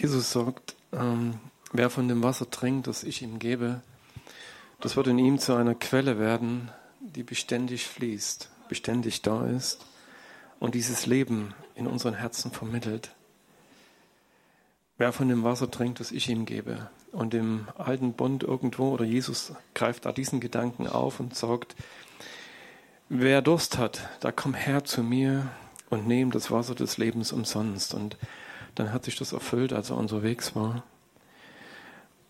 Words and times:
Jesus 0.00 0.32
sagt, 0.32 0.76
ähm, 0.92 1.34
wer 1.72 1.90
von 1.90 2.08
dem 2.08 2.22
Wasser 2.22 2.50
trinkt, 2.50 2.86
das 2.86 3.04
ich 3.04 3.20
ihm 3.20 3.38
gebe, 3.38 3.82
das 4.80 4.96
wird 4.96 5.08
in 5.08 5.18
ihm 5.18 5.38
zu 5.38 5.54
einer 5.54 5.74
Quelle 5.74 6.18
werden, 6.18 6.70
die 7.00 7.22
beständig 7.22 7.86
fließt, 7.86 8.48
beständig 8.70 9.20
da 9.20 9.46
ist 9.46 9.84
und 10.58 10.74
dieses 10.74 11.04
Leben 11.04 11.52
in 11.74 11.86
unseren 11.86 12.14
Herzen 12.14 12.50
vermittelt. 12.50 13.14
Wer 14.96 15.12
von 15.12 15.28
dem 15.28 15.44
Wasser 15.44 15.70
trinkt, 15.70 16.00
das 16.00 16.12
ich 16.12 16.30
ihm 16.30 16.46
gebe. 16.46 16.88
Und 17.12 17.34
im 17.34 17.68
alten 17.76 18.14
Bund 18.14 18.42
irgendwo, 18.42 18.92
oder 18.92 19.04
Jesus 19.04 19.52
greift 19.74 20.06
da 20.06 20.12
diesen 20.12 20.40
Gedanken 20.40 20.86
auf 20.86 21.20
und 21.20 21.36
sagt, 21.36 21.76
wer 23.10 23.42
Durst 23.42 23.76
hat, 23.76 24.08
da 24.20 24.32
komm 24.32 24.54
her 24.54 24.82
zu 24.82 25.02
mir 25.02 25.50
und 25.90 26.06
nehm 26.06 26.30
das 26.30 26.50
Wasser 26.50 26.74
des 26.74 26.96
Lebens 26.96 27.32
umsonst. 27.32 27.92
Und 27.92 28.16
dann 28.80 28.92
hat 28.94 29.04
sich 29.04 29.16
das 29.16 29.32
erfüllt, 29.32 29.72
als 29.72 29.90
er 29.90 29.98
unterwegs 29.98 30.56
war. 30.56 30.82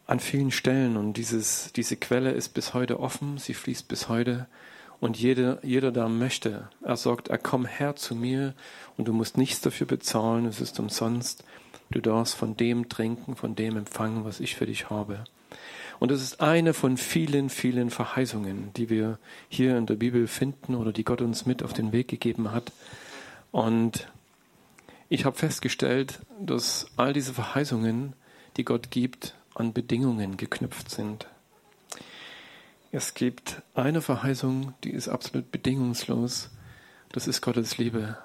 An 0.06 0.18
vielen 0.18 0.50
Stellen. 0.50 0.96
Und 0.96 1.12
dieses, 1.14 1.72
diese 1.72 1.96
Quelle 1.96 2.32
ist 2.32 2.50
bis 2.50 2.74
heute 2.74 2.98
offen, 2.98 3.38
sie 3.38 3.54
fließt 3.54 3.86
bis 3.86 4.08
heute. 4.08 4.48
Und 4.98 5.16
jeder, 5.16 5.64
jeder, 5.64 5.92
der 5.92 6.08
möchte, 6.08 6.68
er 6.82 6.96
sagt, 6.96 7.28
er 7.28 7.38
komm 7.38 7.64
her 7.64 7.94
zu 7.94 8.14
mir 8.14 8.54
und 8.96 9.06
du 9.06 9.12
musst 9.12 9.38
nichts 9.38 9.60
dafür 9.60 9.86
bezahlen, 9.86 10.44
es 10.44 10.60
ist 10.60 10.78
umsonst. 10.80 11.44
Du 11.90 12.00
darfst 12.00 12.34
von 12.34 12.56
dem 12.56 12.88
trinken, 12.88 13.36
von 13.36 13.54
dem 13.54 13.76
empfangen, 13.76 14.24
was 14.24 14.40
ich 14.40 14.56
für 14.56 14.66
dich 14.66 14.90
habe. 14.90 15.24
Und 16.00 16.10
das 16.10 16.20
ist 16.20 16.40
eine 16.40 16.74
von 16.74 16.96
vielen, 16.96 17.48
vielen 17.48 17.90
Verheißungen, 17.90 18.72
die 18.74 18.90
wir 18.90 19.18
hier 19.48 19.78
in 19.78 19.86
der 19.86 19.94
Bibel 19.94 20.26
finden 20.26 20.74
oder 20.74 20.92
die 20.92 21.04
Gott 21.04 21.22
uns 21.22 21.46
mit 21.46 21.62
auf 21.62 21.72
den 21.72 21.92
Weg 21.92 22.08
gegeben 22.08 22.52
hat. 22.52 22.72
Und 23.52 24.08
ich 25.10 25.24
habe 25.24 25.36
festgestellt, 25.36 26.20
dass 26.40 26.86
all 26.96 27.12
diese 27.12 27.34
Verheißungen, 27.34 28.14
die 28.56 28.64
Gott 28.64 28.90
gibt, 28.90 29.34
an 29.56 29.72
Bedingungen 29.72 30.36
geknüpft 30.36 30.88
sind. 30.88 31.26
Es 32.92 33.14
gibt 33.14 33.60
eine 33.74 34.02
Verheißung, 34.02 34.72
die 34.84 34.90
ist 34.90 35.08
absolut 35.08 35.50
bedingungslos. 35.50 36.50
Das 37.10 37.26
ist 37.26 37.42
Gottes 37.42 37.76
Liebe. 37.76 38.18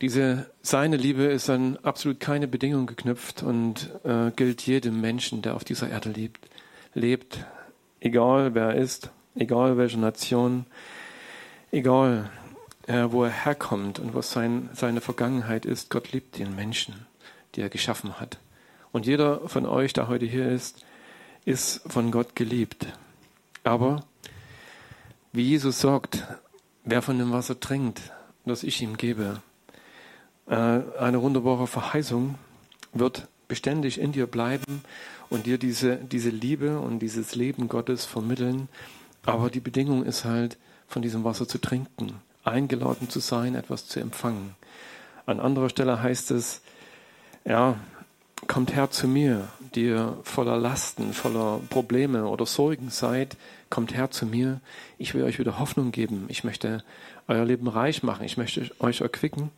Diese 0.00 0.50
seine 0.62 0.96
Liebe 0.96 1.24
ist 1.24 1.50
an 1.50 1.76
absolut 1.82 2.20
keine 2.20 2.46
Bedingung 2.46 2.86
geknüpft 2.86 3.42
und 3.42 3.90
äh, 4.04 4.30
gilt 4.36 4.62
jedem 4.62 5.00
Menschen, 5.00 5.42
der 5.42 5.56
auf 5.56 5.64
dieser 5.64 5.90
Erde 5.90 6.10
lebt, 6.10 6.48
lebt, 6.94 7.44
egal 7.98 8.54
wer 8.54 8.70
er 8.70 8.76
ist, 8.76 9.10
egal 9.34 9.76
welche 9.76 9.98
Nation, 9.98 10.66
egal 11.72 12.30
wo 12.88 13.24
er 13.24 13.30
herkommt 13.30 13.98
und 13.98 14.14
was 14.14 14.32
sein, 14.32 14.68
seine 14.72 15.00
Vergangenheit 15.00 15.64
ist. 15.64 15.90
Gott 15.90 16.12
liebt 16.12 16.38
den 16.38 16.54
Menschen, 16.54 17.06
die 17.54 17.60
er 17.60 17.68
geschaffen 17.68 18.18
hat. 18.18 18.38
Und 18.90 19.06
jeder 19.06 19.48
von 19.48 19.66
euch, 19.66 19.92
der 19.92 20.08
heute 20.08 20.26
hier 20.26 20.48
ist, 20.48 20.84
ist 21.44 21.80
von 21.90 22.10
Gott 22.10 22.36
geliebt. 22.36 22.86
Aber 23.64 24.04
wie 25.32 25.42
Jesus 25.42 25.80
sagt, 25.80 26.26
wer 26.84 27.02
von 27.02 27.18
dem 27.18 27.32
Wasser 27.32 27.58
trinkt, 27.58 28.00
das 28.44 28.64
ich 28.64 28.82
ihm 28.82 28.96
gebe, 28.96 29.40
äh, 30.48 30.54
eine 30.54 31.22
wunderbare 31.22 31.66
Verheißung 31.66 32.34
wird 32.92 33.28
beständig 33.48 34.00
in 34.00 34.12
dir 34.12 34.26
bleiben 34.26 34.82
und 35.30 35.46
dir 35.46 35.58
diese, 35.58 35.96
diese 35.96 36.30
Liebe 36.30 36.80
und 36.80 36.98
dieses 36.98 37.34
Leben 37.34 37.68
Gottes 37.68 38.04
vermitteln. 38.04 38.68
Aber 39.24 39.50
die 39.50 39.60
Bedingung 39.60 40.04
ist 40.04 40.24
halt, 40.24 40.58
von 40.88 41.00
diesem 41.00 41.24
Wasser 41.24 41.48
zu 41.48 41.58
trinken 41.58 42.20
eingeladen 42.44 43.08
zu 43.08 43.20
sein, 43.20 43.54
etwas 43.54 43.86
zu 43.86 44.00
empfangen. 44.00 44.54
An 45.26 45.40
anderer 45.40 45.68
Stelle 45.68 46.02
heißt 46.02 46.30
es, 46.32 46.62
ja, 47.44 47.76
kommt 48.48 48.74
her 48.74 48.90
zu 48.90 49.06
mir, 49.06 49.48
die 49.74 49.86
ihr 49.86 50.18
voller 50.24 50.56
Lasten, 50.56 51.12
voller 51.12 51.60
Probleme 51.70 52.26
oder 52.26 52.46
Sorgen 52.46 52.90
seid, 52.90 53.36
kommt 53.70 53.94
her 53.94 54.10
zu 54.10 54.26
mir. 54.26 54.60
Ich 54.98 55.14
will 55.14 55.22
euch 55.22 55.38
wieder 55.38 55.58
Hoffnung 55.58 55.92
geben. 55.92 56.26
Ich 56.28 56.44
möchte 56.44 56.82
euer 57.28 57.44
Leben 57.44 57.68
reich 57.68 58.02
machen. 58.02 58.24
Ich 58.24 58.36
möchte 58.36 58.70
euch 58.80 59.00
erquicken. 59.00 59.50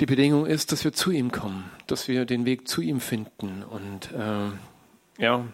Die 0.00 0.06
Bedingung 0.06 0.46
ist, 0.46 0.72
dass 0.72 0.84
wir 0.84 0.92
zu 0.92 1.10
ihm 1.10 1.32
kommen, 1.32 1.70
dass 1.86 2.08
wir 2.08 2.24
den 2.24 2.44
Weg 2.44 2.68
zu 2.68 2.80
ihm 2.82 3.00
finden. 3.00 3.62
Und 3.62 4.10
äh, 4.12 5.22
ja, 5.22 5.44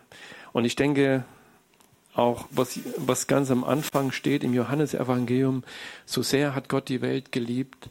und 0.53 0.65
ich 0.65 0.77
denke, 0.77 1.25
auch 2.15 2.47
was, 2.51 2.81
was 2.97 3.27
ganz 3.27 3.51
am 3.51 3.65
Anfang 3.65 4.13
steht 4.13 4.45
im 4.45 4.55
Johannesevangelium, 4.55 5.63
so 6.07 6.23
sehr 6.23 6.55
hat 6.55 6.69
Gott 6.69 6.89
die 6.89 7.01
Welt 7.01 7.33
geliebt, 7.33 7.89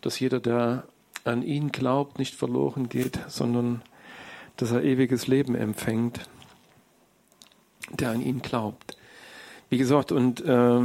dass 0.00 0.18
jeder, 0.20 0.40
der 0.40 0.84
an 1.24 1.42
ihn 1.42 1.70
glaubt, 1.70 2.18
nicht 2.18 2.34
verloren 2.34 2.88
geht, 2.88 3.18
sondern 3.28 3.82
dass 4.56 4.72
er 4.72 4.82
ewiges 4.82 5.26
Leben 5.26 5.54
empfängt, 5.54 6.20
der 7.92 8.10
an 8.10 8.22
ihn 8.22 8.42
glaubt. 8.42 8.96
Wie 9.70 9.78
gesagt, 9.78 10.12
und 10.12 10.40
äh, 10.40 10.80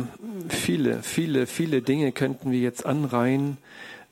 viele, 0.49 1.03
viele, 1.03 1.47
viele 1.47 1.81
Dinge 1.81 2.11
könnten 2.11 2.51
wir 2.51 2.59
jetzt 2.59 2.85
anreihen, 2.85 3.57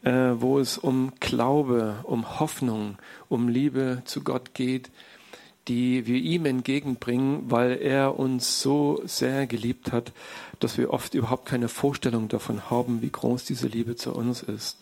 äh, 0.04 0.32
wo 0.36 0.60
es 0.60 0.78
um 0.78 1.12
Glaube, 1.20 1.98
um 2.04 2.40
Hoffnung, 2.40 2.98
um 3.28 3.50
Liebe 3.50 4.02
zu 4.06 4.24
Gott 4.24 4.54
geht, 4.54 4.90
die 5.68 6.08
wir 6.08 6.18
ihm 6.18 6.46
entgegenbringen, 6.46 7.44
weil 7.50 7.78
er 7.82 8.18
uns 8.18 8.62
so 8.62 9.02
sehr 9.06 9.48
geliebt 9.48 9.92
hat, 9.92 10.12
dass 10.60 10.78
wir 10.78 10.92
oft 10.92 11.14
überhaupt 11.14 11.46
keine 11.46 11.68
Vorstellung 11.68 12.28
davon 12.28 12.70
haben, 12.70 13.02
wie 13.02 13.12
groß 13.12 13.46
diese 13.46 13.68
Liebe 13.68 13.96
zu 13.96 14.14
uns 14.14 14.42
ist. 14.44 14.78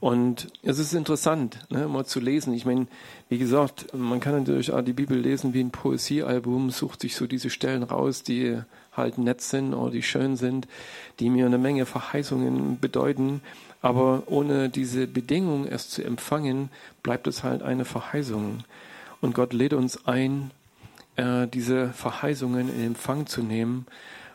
Und 0.00 0.46
es 0.62 0.78
ist 0.78 0.94
interessant, 0.94 1.58
ne, 1.70 1.88
mal 1.88 2.06
zu 2.06 2.20
lesen. 2.20 2.54
Ich 2.54 2.64
meine, 2.64 2.86
wie 3.28 3.38
gesagt, 3.38 3.92
man 3.94 4.20
kann 4.20 4.38
natürlich 4.38 4.72
auch 4.72 4.82
die 4.82 4.92
Bibel 4.92 5.18
lesen 5.18 5.54
wie 5.54 5.60
ein 5.60 5.72
Poesiealbum, 5.72 6.70
sucht 6.70 7.00
sich 7.00 7.16
so 7.16 7.26
diese 7.26 7.50
Stellen 7.50 7.82
raus, 7.82 8.22
die 8.22 8.60
halt 8.92 9.18
nett 9.18 9.40
sind 9.40 9.74
oder 9.74 9.90
die 9.90 10.04
schön 10.04 10.36
sind, 10.36 10.68
die 11.18 11.30
mir 11.30 11.46
eine 11.46 11.58
Menge 11.58 11.84
Verheißungen 11.84 12.78
bedeuten. 12.78 13.40
Aber 13.82 14.22
ohne 14.26 14.68
diese 14.68 15.08
Bedingung, 15.08 15.66
es 15.66 15.90
zu 15.90 16.04
empfangen, 16.04 16.70
bleibt 17.02 17.26
es 17.26 17.42
halt 17.42 17.62
eine 17.62 17.84
Verheißung. 17.84 18.64
Und 19.20 19.34
Gott 19.34 19.52
lädt 19.52 19.72
uns 19.72 20.06
ein, 20.06 20.50
äh, 21.16 21.46
diese 21.48 21.92
Verheißungen 21.92 22.68
in 22.68 22.86
Empfang 22.86 23.26
zu 23.26 23.42
nehmen. 23.42 23.86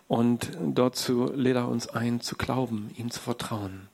Und 0.07 0.51
dazu 0.61 1.31
lädt 1.33 1.55
er 1.55 1.69
uns 1.69 1.87
ein, 1.87 2.21
zu 2.21 2.35
glauben, 2.35 2.91
ihm 2.97 3.09
zu 3.09 3.19
vertrauen, 3.19 3.87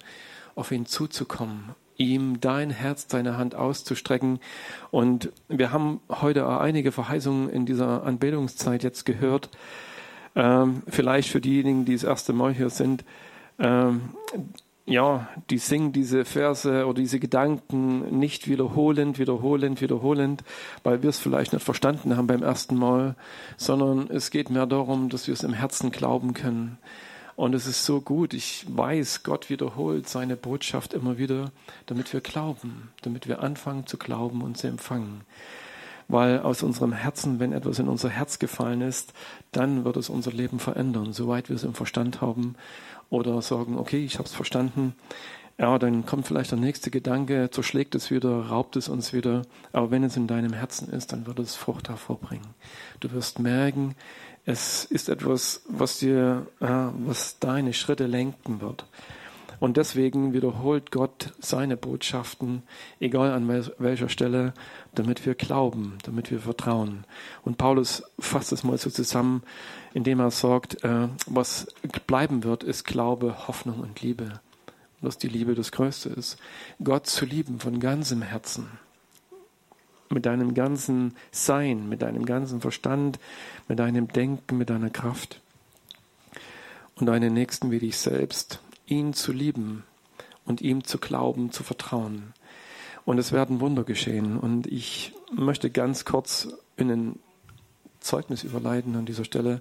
auf 0.55 0.71
ihn 0.71 0.85
zuzukommen, 0.85 1.75
ihm 1.97 2.41
dein 2.41 2.71
Herz, 2.71 3.07
deine 3.07 3.37
Hand 3.37 3.55
auszustrecken. 3.55 4.39
Und 4.91 5.31
wir 5.47 5.71
haben 5.71 6.01
heute 6.09 6.47
einige 6.47 6.91
Verheißungen 6.91 7.49
in 7.49 7.65
dieser 7.65 8.03
Anbetungszeit 8.03 8.83
jetzt 8.83 9.05
gehört. 9.05 9.49
Ähm, 10.35 10.83
vielleicht 10.87 11.29
für 11.29 11.41
diejenigen, 11.41 11.85
die 11.85 11.93
das 11.93 12.03
erste 12.03 12.33
Mal 12.33 12.53
hier 12.53 12.69
sind. 12.69 13.03
Ja, 14.89 15.27
die 15.51 15.59
singen 15.59 15.91
diese 15.91 16.25
Verse 16.25 16.87
oder 16.87 16.99
diese 16.99 17.19
Gedanken 17.19 18.17
nicht 18.17 18.47
wiederholend, 18.47 19.19
wiederholend, 19.19 19.81
wiederholend, 19.81 20.43
weil 20.81 21.03
wir 21.03 21.11
es 21.11 21.19
vielleicht 21.19 21.53
nicht 21.53 21.63
verstanden 21.63 22.17
haben 22.17 22.25
beim 22.25 22.41
ersten 22.41 22.75
Mal, 22.75 23.15
sondern 23.55 24.09
es 24.09 24.31
geht 24.31 24.49
mehr 24.49 24.65
darum, 24.65 25.09
dass 25.09 25.27
wir 25.27 25.35
es 25.35 25.43
im 25.43 25.53
Herzen 25.53 25.91
glauben 25.91 26.33
können. 26.33 26.79
Und 27.35 27.53
es 27.53 27.67
ist 27.67 27.85
so 27.85 28.01
gut. 28.01 28.33
Ich 28.33 28.65
weiß, 28.67 29.21
Gott 29.21 29.51
wiederholt 29.51 30.09
seine 30.09 30.35
Botschaft 30.35 30.95
immer 30.95 31.19
wieder, 31.19 31.51
damit 31.85 32.11
wir 32.11 32.21
glauben, 32.21 32.89
damit 33.03 33.27
wir 33.27 33.43
anfangen 33.43 33.85
zu 33.85 33.97
glauben 33.97 34.41
und 34.41 34.57
zu 34.57 34.65
empfangen. 34.65 35.21
Weil 36.07 36.39
aus 36.39 36.63
unserem 36.63 36.93
Herzen, 36.93 37.39
wenn 37.39 37.53
etwas 37.53 37.77
in 37.77 37.87
unser 37.87 38.09
Herz 38.09 38.39
gefallen 38.39 38.81
ist, 38.81 39.13
dann 39.51 39.85
wird 39.85 39.97
es 39.97 40.09
unser 40.09 40.31
Leben 40.31 40.57
verändern, 40.57 41.13
soweit 41.13 41.49
wir 41.49 41.55
es 41.55 41.63
im 41.63 41.75
Verstand 41.75 42.21
haben 42.21 42.55
oder 43.09 43.41
sagen, 43.41 43.77
okay, 43.77 44.03
ich 44.03 44.15
habe 44.15 44.25
es 44.27 44.33
verstanden. 44.33 44.95
Ja, 45.57 45.77
dann 45.77 46.05
kommt 46.05 46.25
vielleicht 46.25 46.51
der 46.51 46.57
nächste 46.57 46.89
Gedanke, 46.89 47.49
zerschlägt 47.51 47.93
es 47.93 48.11
wieder, 48.11 48.45
raubt 48.45 48.77
es 48.77 48.87
uns 48.87 49.11
wieder. 49.11 49.41
Aber 49.73 49.91
wenn 49.91 50.05
es 50.05 50.15
in 50.15 50.25
deinem 50.25 50.53
Herzen 50.53 50.89
ist, 50.89 51.11
dann 51.11 51.27
wird 51.27 51.37
es 51.39 51.55
Frucht 51.55 51.89
hervorbringen. 51.89 52.47
Du 53.01 53.11
wirst 53.11 53.39
merken, 53.39 53.95
es 54.45 54.85
ist 54.85 55.09
etwas, 55.09 55.63
was 55.67 55.99
dir, 55.99 56.47
äh, 56.61 56.65
was 57.05 57.39
deine 57.39 57.73
Schritte 57.73 58.07
lenken 58.07 58.61
wird. 58.61 58.85
Und 59.59 59.75
deswegen 59.75 60.33
wiederholt 60.33 60.91
Gott 60.91 61.33
seine 61.39 61.75
Botschaften, 61.75 62.63
egal 62.99 63.31
an 63.31 63.47
welcher 63.77 64.07
Stelle, 64.07 64.53
damit 64.95 65.25
wir 65.25 65.35
glauben, 65.35 65.97
damit 66.03 66.31
wir 66.31 66.39
vertrauen. 66.39 67.03
Und 67.43 67.57
Paulus 67.57 68.03
fasst 68.19 68.53
es 68.53 68.63
mal 68.63 68.77
so 68.77 68.89
zusammen, 68.89 69.43
indem 69.93 70.21
er 70.21 70.31
sagt, 70.31 70.83
äh, 70.83 71.09
was 71.25 71.67
bleiben 72.07 72.43
wird, 72.43 72.63
ist 72.63 72.85
Glaube, 72.85 73.47
Hoffnung 73.47 73.81
und 73.81 74.01
Liebe. 74.01 74.39
Und 75.01 75.07
dass 75.07 75.17
die 75.17 75.27
Liebe 75.27 75.55
das 75.55 75.71
Größte 75.71 76.09
ist. 76.09 76.37
Gott 76.81 77.07
zu 77.07 77.25
lieben 77.25 77.59
von 77.59 77.79
ganzem 77.79 78.21
Herzen. 78.21 78.67
Mit 80.09 80.25
deinem 80.25 80.53
ganzen 80.53 81.15
Sein, 81.31 81.87
mit 81.89 82.01
deinem 82.01 82.25
ganzen 82.25 82.61
Verstand, 82.61 83.19
mit 83.67 83.77
deinem 83.77 84.07
Denken, 84.07 84.57
mit 84.57 84.69
deiner 84.69 84.89
Kraft. 84.89 85.41
Und 86.95 87.05
deinen 87.05 87.33
Nächsten 87.33 87.71
wie 87.71 87.79
dich 87.79 87.97
selbst 87.97 88.59
ihn 88.89 89.13
zu 89.13 89.31
lieben 89.31 89.83
und 90.45 90.61
ihm 90.61 90.83
zu 90.83 90.97
glauben, 90.97 91.51
zu 91.51 91.63
vertrauen. 91.63 92.33
und 93.05 93.17
es 93.17 93.31
werden 93.31 93.59
Wunder 93.59 93.83
geschehen. 93.83 94.37
Und 94.37 94.67
ich 94.67 95.13
möchte 95.31 95.71
ganz 95.71 96.05
kurz 96.05 96.47
in 96.77 96.91
ein 96.91 97.19
Zeugnis 97.99 98.43
überleiten 98.43 98.95
an 98.95 99.05
dieser 99.05 99.25
Stelle. 99.25 99.59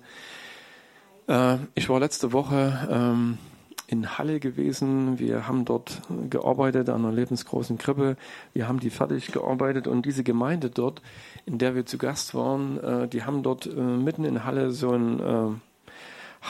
Äh, 1.28 1.56
ich 1.75 1.88
war 1.88 1.98
letzte 1.98 2.32
Woche 2.32 2.88
ähm, 2.90 3.38
in 3.86 4.19
Halle 4.19 4.38
gewesen. 4.38 5.19
Wir 5.19 5.48
haben 5.48 5.64
dort 5.64 6.02
gearbeitet 6.28 6.90
an 6.90 7.04
einer 7.06 7.12
lebensgroßen 7.14 7.78
Krippe. 7.78 8.16
Wir 8.52 8.69
haben 8.69 8.81
die 8.81 8.90
fertig 8.90 9.32
gearbeitet 9.32 9.86
und 9.86 10.04
diese 10.04 10.24
Gemeinde 10.24 10.69
dort, 10.69 11.00
in 11.46 11.56
der 11.56 11.74
wir 11.74 11.86
zu 11.86 11.96
Gast 11.96 12.34
waren, 12.34 12.78
äh, 12.78 13.08
die 13.08 13.24
haben 13.24 13.42
dort 13.42 13.66
äh, 13.66 13.81
mitten 13.81 14.24
in 14.24 14.44
Halle 14.44 14.72
so 14.72 14.92
ein 14.92 15.60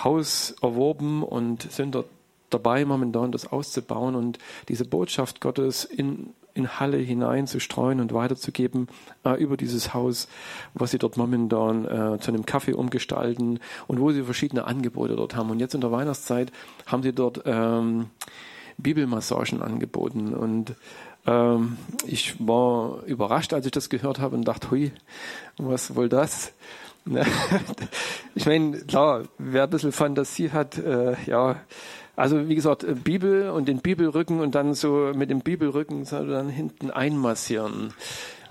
Haus 0.05 0.55
erworben 0.61 1.23
und 1.23 1.71
sind 1.71 1.95
dort 1.95 2.09
dabei, 2.51 2.85
momentan 2.85 3.33
das 3.33 3.51
auszubauen 3.51 4.15
und 4.15 4.39
diese 4.69 4.85
Botschaft 4.85 5.41
Gottes 5.41 5.85
in 5.85 6.35
in 6.59 6.81
Halle 6.81 6.99
hinein 6.99 7.47
zu 7.47 7.61
streuen 7.61 8.01
und 8.01 8.13
weiterzugeben 8.13 8.89
äh, 9.25 9.41
über 9.41 9.57
dieses 9.57 9.95
Haus, 9.95 10.29
was 10.75 10.91
sie 10.91 10.99
dort 10.99 11.17
momentan 11.17 11.85
äh, 11.85 12.19
zu 12.19 12.33
einem 12.33 12.45
Kaffee 12.45 12.75
umgestalten 12.75 13.61
und 13.87 14.01
wo 14.01 14.11
sie 14.11 14.25
verschiedene 14.25 14.65
Angebote 14.65 15.17
dort 15.17 15.37
haben. 15.37 15.51
Und 15.51 15.61
jetzt 15.61 15.75
in 15.75 15.81
der 15.81 15.93
Weihnachtszeit 15.93 16.53
haben 16.87 17.03
sie 17.03 17.13
dort 17.13 17.43
ähm, 17.47 18.11
Bibelmassagen 18.77 19.63
angeboten 19.63 20.35
und 20.35 20.75
ähm, 21.27 21.79
ich 22.07 22.35
war 22.45 23.03
überrascht, 23.05 23.53
als 23.53 23.67
ich 23.67 23.73
das 23.73 23.89
gehört 23.89 24.19
habe 24.19 24.37
und 24.37 24.47
dachte, 24.47 24.71
hui, 24.71 24.93
was 25.57 25.95
wohl 25.97 26.09
das? 26.09 26.53
ich 28.35 28.47
meine, 28.47 28.79
klar, 28.81 29.25
wer 29.39 29.65
ein 29.65 29.71
bisschen 29.71 29.93
Fantasie 29.93 30.51
hat, 30.51 30.79
äh, 30.79 31.17
ja, 31.27 31.57
also 32.19 32.49
wie 32.49 32.57
gesagt, 32.57 32.83
äh, 32.83 32.95
Bibel 32.95 33.51
und 33.51 33.69
den 33.69 33.79
Bibelrücken 33.79 34.41
und 34.41 34.57
dann 34.57 34.75
so 34.75 35.13
mit 35.15 35.31
dem 35.31 35.39
Bibelrücken 35.39 36.05
so 36.05 36.25
dann 36.25 36.49
hinten 36.49 36.91
einmassieren. 36.91 37.95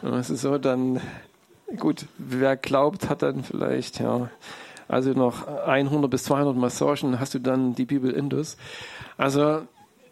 Das 0.01 0.29
ist 0.29 0.41
so 0.41 0.57
dann, 0.57 1.01
gut, 1.77 2.05
wer 2.17 2.55
glaubt, 2.55 3.09
hat 3.09 3.23
dann 3.23 3.43
vielleicht, 3.43 3.99
ja, 3.99 4.29
also 4.87 5.11
noch 5.11 5.45
100 5.47 6.09
bis 6.09 6.23
200 6.23 6.55
Massagen 6.55 7.19
hast 7.19 7.33
du 7.33 7.39
dann 7.39 7.75
die 7.75 7.83
Bibel 7.83 8.11
Indus. 8.11 8.55
Also 9.17 9.63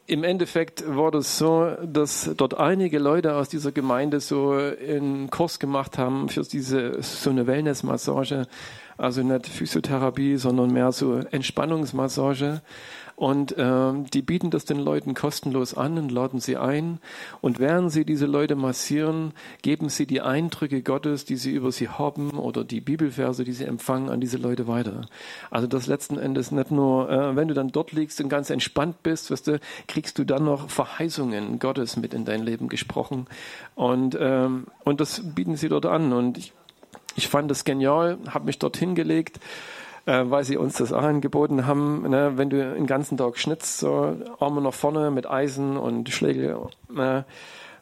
im 0.06 0.26
Endeffekt 0.26 0.84
war 0.94 1.12
das 1.12 1.38
so, 1.38 1.78
dass 1.82 2.30
dort 2.36 2.58
einige 2.58 3.00
Leute 3.00 3.36
aus 3.36 3.48
dieser 3.48 3.72
Gemeinde 3.72 4.20
so 4.20 4.52
einen 4.52 5.30
Kurs 5.30 5.60
gemacht 5.60 5.98
haben 5.98 6.28
für 6.28 6.42
diese 6.42 7.02
so 7.02 7.30
eine 7.30 7.48
Wellnessmassage, 7.48 8.48
also 8.98 9.24
nicht 9.24 9.48
Physiotherapie, 9.48 10.36
sondern 10.36 10.74
mehr 10.74 10.92
so 10.92 11.20
Entspannungsmassage. 11.20 12.62
Und 13.16 13.56
ähm, 13.58 14.06
die 14.14 14.22
bieten 14.22 14.52
das 14.52 14.66
den 14.66 14.80
Leuten 14.80 15.14
kostenlos 15.14 15.74
an 15.74 15.98
und 15.98 16.12
laden 16.12 16.42
sie 16.42 16.58
ein. 16.58 17.00
Und 17.40 17.60
während 17.60 17.92
sie 17.92 18.04
diese 18.04 18.26
Leute 18.26 18.56
massieren, 18.56 19.32
geben 19.62 19.88
sie 19.88 20.06
die 20.06 20.20
Eindrücke 20.20 20.82
Gottes, 20.82 21.24
die 21.24 21.38
sie 21.38 21.52
über 21.52 21.72
sie 21.72 21.88
haben 21.88 22.32
oder 22.32 22.66
die 22.66 22.82
Bibelverse, 22.82 23.46
die 23.46 23.54
sie 23.54 23.64
empfangen, 23.64 24.10
an 24.10 24.20
diese 24.20 24.38
Leute 24.38 24.68
weiter. 24.68 25.08
Also 25.50 25.66
das 25.66 25.88
letzten 25.88 26.20
Endes 26.20 26.52
nicht 26.52 26.72
nur, 26.72 27.10
äh, 27.10 27.36
wenn 27.38 27.48
du 27.48 27.54
dann 27.54 27.70
dort 27.70 27.94
liegst 27.94 28.20
und 28.20 28.28
ganz 28.28 28.50
entspannt 28.50 29.02
bist, 29.02 29.32
weißt 29.32 29.48
du, 29.48 29.60
kriegst 29.88 30.20
du 30.20 30.26
dann 30.26 30.44
noch 30.44 30.70
Verheißungen 30.70 31.60
Gottes 31.60 31.96
mit 31.96 32.14
in 32.14 32.26
dein 32.26 32.44
Leben 32.44 32.68
gesprochen. 32.68 33.28
Und, 33.76 34.18
ähm, 34.20 34.68
und 34.84 35.00
das 35.00 35.22
bieten 35.34 35.56
sie 35.56 35.70
dort 35.70 35.86
an. 35.86 36.12
Und 36.12 36.38
ich, 36.38 36.52
ich 37.16 37.30
fand 37.30 37.50
das 37.50 37.64
genial, 37.64 38.18
habe 38.28 38.48
mich 38.48 38.60
dort 38.60 38.76
hingelegt 38.76 39.40
äh, 40.06 40.24
weil 40.26 40.44
sie 40.44 40.58
uns 40.58 40.76
das 40.76 40.94
auch 40.94 41.04
angeboten 41.04 41.66
haben. 41.66 42.10
Ne? 42.10 42.34
Wenn 42.36 42.50
du 42.50 42.74
den 42.74 42.88
ganzen 42.88 43.18
Tag 43.18 43.38
schnitzt, 43.38 43.80
so 43.80 44.16
Arme 44.40 44.62
nach 44.62 44.74
vorne 44.74 45.12
mit 45.12 45.30
Eisen 45.30 45.78
und 45.78 46.10
Schläge 46.10 46.60
äh, 46.96 47.24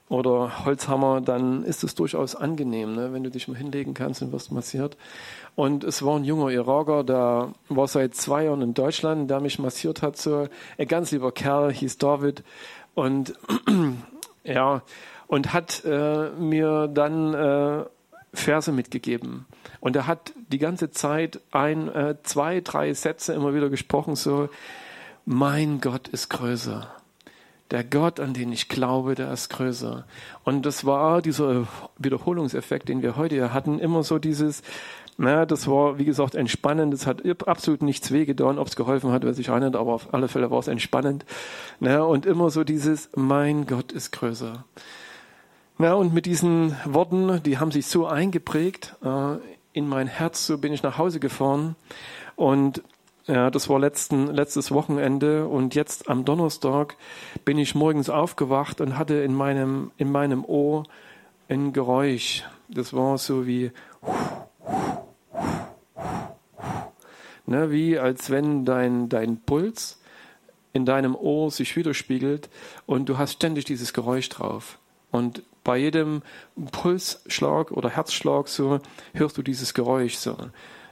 oder 0.09 0.65
Holzhammer, 0.65 1.21
dann 1.21 1.63
ist 1.63 1.83
es 1.83 1.95
durchaus 1.95 2.35
angenehm, 2.35 2.95
ne? 2.95 3.13
wenn 3.13 3.23
du 3.23 3.29
dich 3.29 3.47
mal 3.47 3.57
hinlegen 3.57 3.93
kannst 3.93 4.21
und 4.21 4.31
wirst 4.31 4.51
massiert. 4.51 4.97
Und 5.55 5.83
es 5.83 6.03
war 6.03 6.17
ein 6.17 6.23
junger 6.23 6.49
Iraker, 6.49 7.03
der 7.03 7.53
war 7.69 7.87
seit 7.87 8.15
zwei 8.15 8.45
Jahren 8.45 8.61
in 8.61 8.73
Deutschland, 8.73 9.29
der 9.29 9.39
mich 9.39 9.59
massiert 9.59 10.01
hat. 10.01 10.17
So 10.17 10.47
ein 10.77 10.87
ganz 10.87 11.11
lieber 11.11 11.31
Kerl, 11.31 11.71
hieß 11.71 11.97
David. 11.97 12.43
Und 12.95 13.33
ja, 14.43 14.81
und 15.27 15.53
hat 15.53 15.83
äh, 15.85 16.29
mir 16.31 16.87
dann 16.87 17.33
äh, 17.33 17.85
Verse 18.33 18.71
mitgegeben. 18.71 19.45
Und 19.79 19.95
er 19.95 20.07
hat 20.07 20.33
die 20.51 20.57
ganze 20.57 20.91
Zeit 20.91 21.39
ein, 21.51 21.87
äh, 21.89 22.15
zwei, 22.23 22.61
drei 22.61 22.93
Sätze 22.93 23.33
immer 23.33 23.53
wieder 23.53 23.69
gesprochen, 23.69 24.15
so, 24.15 24.49
mein 25.25 25.79
Gott 25.79 26.07
ist 26.07 26.29
größer. 26.29 26.91
Der 27.71 27.83
Gott, 27.83 28.19
an 28.19 28.33
den 28.33 28.51
ich 28.51 28.69
glaube, 28.69 29.15
der 29.15 29.31
ist 29.31 29.49
größer. 29.49 30.05
Und 30.43 30.65
das 30.65 30.85
war 30.85 31.21
dieser 31.21 31.67
Wiederholungseffekt, 31.97 32.89
den 32.89 33.01
wir 33.01 33.15
heute 33.15 33.53
hatten, 33.53 33.79
immer 33.79 34.03
so 34.03 34.19
dieses, 34.19 34.61
na, 35.17 35.45
das 35.45 35.67
war, 35.67 35.97
wie 35.97 36.05
gesagt, 36.05 36.35
entspannend. 36.35 36.93
Das 36.93 37.07
hat 37.07 37.23
absolut 37.47 37.81
nichts 37.81 38.11
wehgetan. 38.11 38.59
Ob 38.59 38.67
es 38.67 38.75
geholfen 38.75 39.11
hat, 39.11 39.25
weiß 39.25 39.39
ich 39.39 39.49
auch 39.49 39.59
nicht, 39.59 39.75
aber 39.75 39.93
auf 39.93 40.13
alle 40.13 40.27
Fälle 40.27 40.51
war 40.51 40.59
es 40.59 40.67
entspannend. 40.67 41.25
Na, 41.79 42.01
und 42.01 42.25
immer 42.25 42.49
so 42.49 42.63
dieses, 42.63 43.09
mein 43.15 43.65
Gott 43.65 43.91
ist 43.91 44.11
größer. 44.11 44.65
Na, 45.83 45.95
und 45.95 46.13
mit 46.13 46.25
diesen 46.25 46.77
Worten, 46.85 47.43
die 47.43 47.57
haben 47.57 47.71
sich 47.71 47.87
so 47.87 48.07
eingeprägt 48.07 48.95
äh, 49.03 49.35
in 49.73 49.85
mein 49.85 50.07
Herz, 50.07 50.47
so 50.47 50.57
bin 50.57 50.71
ich 50.71 50.81
nach 50.81 50.97
Hause 50.97 51.19
gefahren. 51.19 51.75
Und 52.37 52.81
ja, 53.27 53.51
das 53.51 53.67
war 53.67 53.79
letzten, 53.79 54.27
letztes 54.27 54.71
Wochenende 54.71 55.45
und 55.45 55.75
jetzt 55.75 56.09
am 56.09 56.23
Donnerstag 56.23 56.95
bin 57.43 57.57
ich 57.57 57.75
morgens 57.75 58.09
aufgewacht 58.09 58.79
und 58.79 58.97
hatte 58.97 59.15
in 59.15 59.33
meinem, 59.33 59.91
in 59.97 60.09
meinem 60.09 60.45
Ohr 60.45 60.83
ein 61.49 61.73
Geräusch. 61.73 62.45
Das 62.69 62.93
war 62.93 63.17
so 63.17 63.45
wie, 63.45 63.71
ne, 67.45 67.71
wie 67.71 67.99
als 67.99 68.29
wenn 68.29 68.63
dein, 68.63 69.09
dein 69.09 69.35
Puls 69.41 70.01
in 70.71 70.85
deinem 70.85 71.13
Ohr 71.13 71.51
sich 71.51 71.75
widerspiegelt 71.75 72.49
und 72.85 73.09
du 73.09 73.17
hast 73.17 73.33
ständig 73.33 73.65
dieses 73.65 73.91
Geräusch 73.91 74.29
drauf. 74.29 74.79
Und 75.13 75.43
bei 75.63 75.77
jedem 75.77 76.23
Pulsschlag 76.71 77.71
oder 77.71 77.89
Herzschlag 77.89 78.47
so 78.47 78.79
hörst 79.13 79.37
du 79.37 79.43
dieses 79.43 79.75
Geräusch 79.75 80.15
so. 80.15 80.35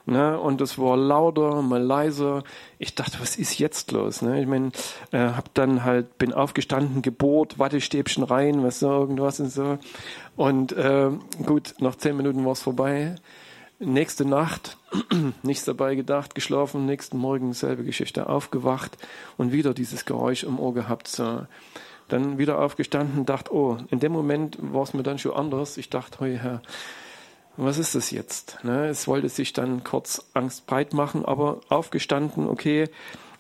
Ne? 0.06 0.40
Und 0.40 0.62
es 0.62 0.78
war 0.78 0.96
lauter, 0.96 1.64
mal 1.64 1.82
leiser. 1.82 2.44
Ich 2.78 2.94
dachte, 2.94 3.20
was 3.20 3.36
ist 3.36 3.58
jetzt 3.58 3.92
los? 3.92 4.22
Ne? 4.22 4.40
Ich 4.40 4.48
meine, 4.48 4.72
äh, 5.12 5.18
hab 5.18 5.52
dann 5.56 5.84
halt, 5.84 6.20
bin 6.20 6.34
aufgestanden, 6.34 7.02
gebohrt, 7.02 7.58
Wattestäbchen 7.58 8.24
rein, 8.24 8.64
was 8.64 8.80
so, 8.80 8.92
irgendwas 8.92 9.40
und 9.40 9.50
so. 9.50 9.80
Und 10.36 10.72
äh, 10.74 11.10
gut, 11.44 11.74
nach 11.80 11.96
zehn 11.96 12.16
Minuten 12.16 12.46
war 12.46 12.54
es 12.54 12.62
vorbei. 12.62 13.16
Nächste 13.80 14.24
Nacht, 14.24 14.78
nichts 15.42 15.66
dabei 15.66 15.96
gedacht, 15.96 16.36
geschlafen, 16.36 16.86
nächsten 16.86 17.18
Morgen 17.18 17.54
selbe 17.54 17.84
Geschichte, 17.84 18.30
aufgewacht 18.30 18.96
und 19.38 19.52
wieder 19.52 19.74
dieses 19.74 20.06
Geräusch 20.06 20.44
im 20.44 20.60
Ohr 20.60 20.76
gehabt. 20.76 21.08
So 21.08 21.48
dann 22.12 22.38
wieder 22.38 22.60
aufgestanden, 22.60 23.26
dachte, 23.26 23.54
oh, 23.54 23.78
in 23.90 24.00
dem 24.00 24.12
Moment 24.12 24.58
war 24.60 24.84
es 24.84 24.94
mir 24.94 25.04
dann 25.04 25.20
schon 25.20 25.34
anders. 25.34 25.78
Ich 25.78 25.90
dachte, 25.90 26.20
hey 26.20 26.38
Herr, 26.38 26.62
was 27.58 27.78
ist 27.78 27.96
das 27.96 28.12
jetzt? 28.12 28.60
Ne? 28.64 28.88
Es 28.88 29.08
wollte 29.08 29.30
sich 29.30 29.54
dann 29.54 29.84
kurz 29.84 30.30
Angst 30.34 30.68
breit 30.68 30.94
machen, 30.94 31.26
aber 31.26 31.62
aufgestanden, 31.70 32.48
okay, 32.48 32.90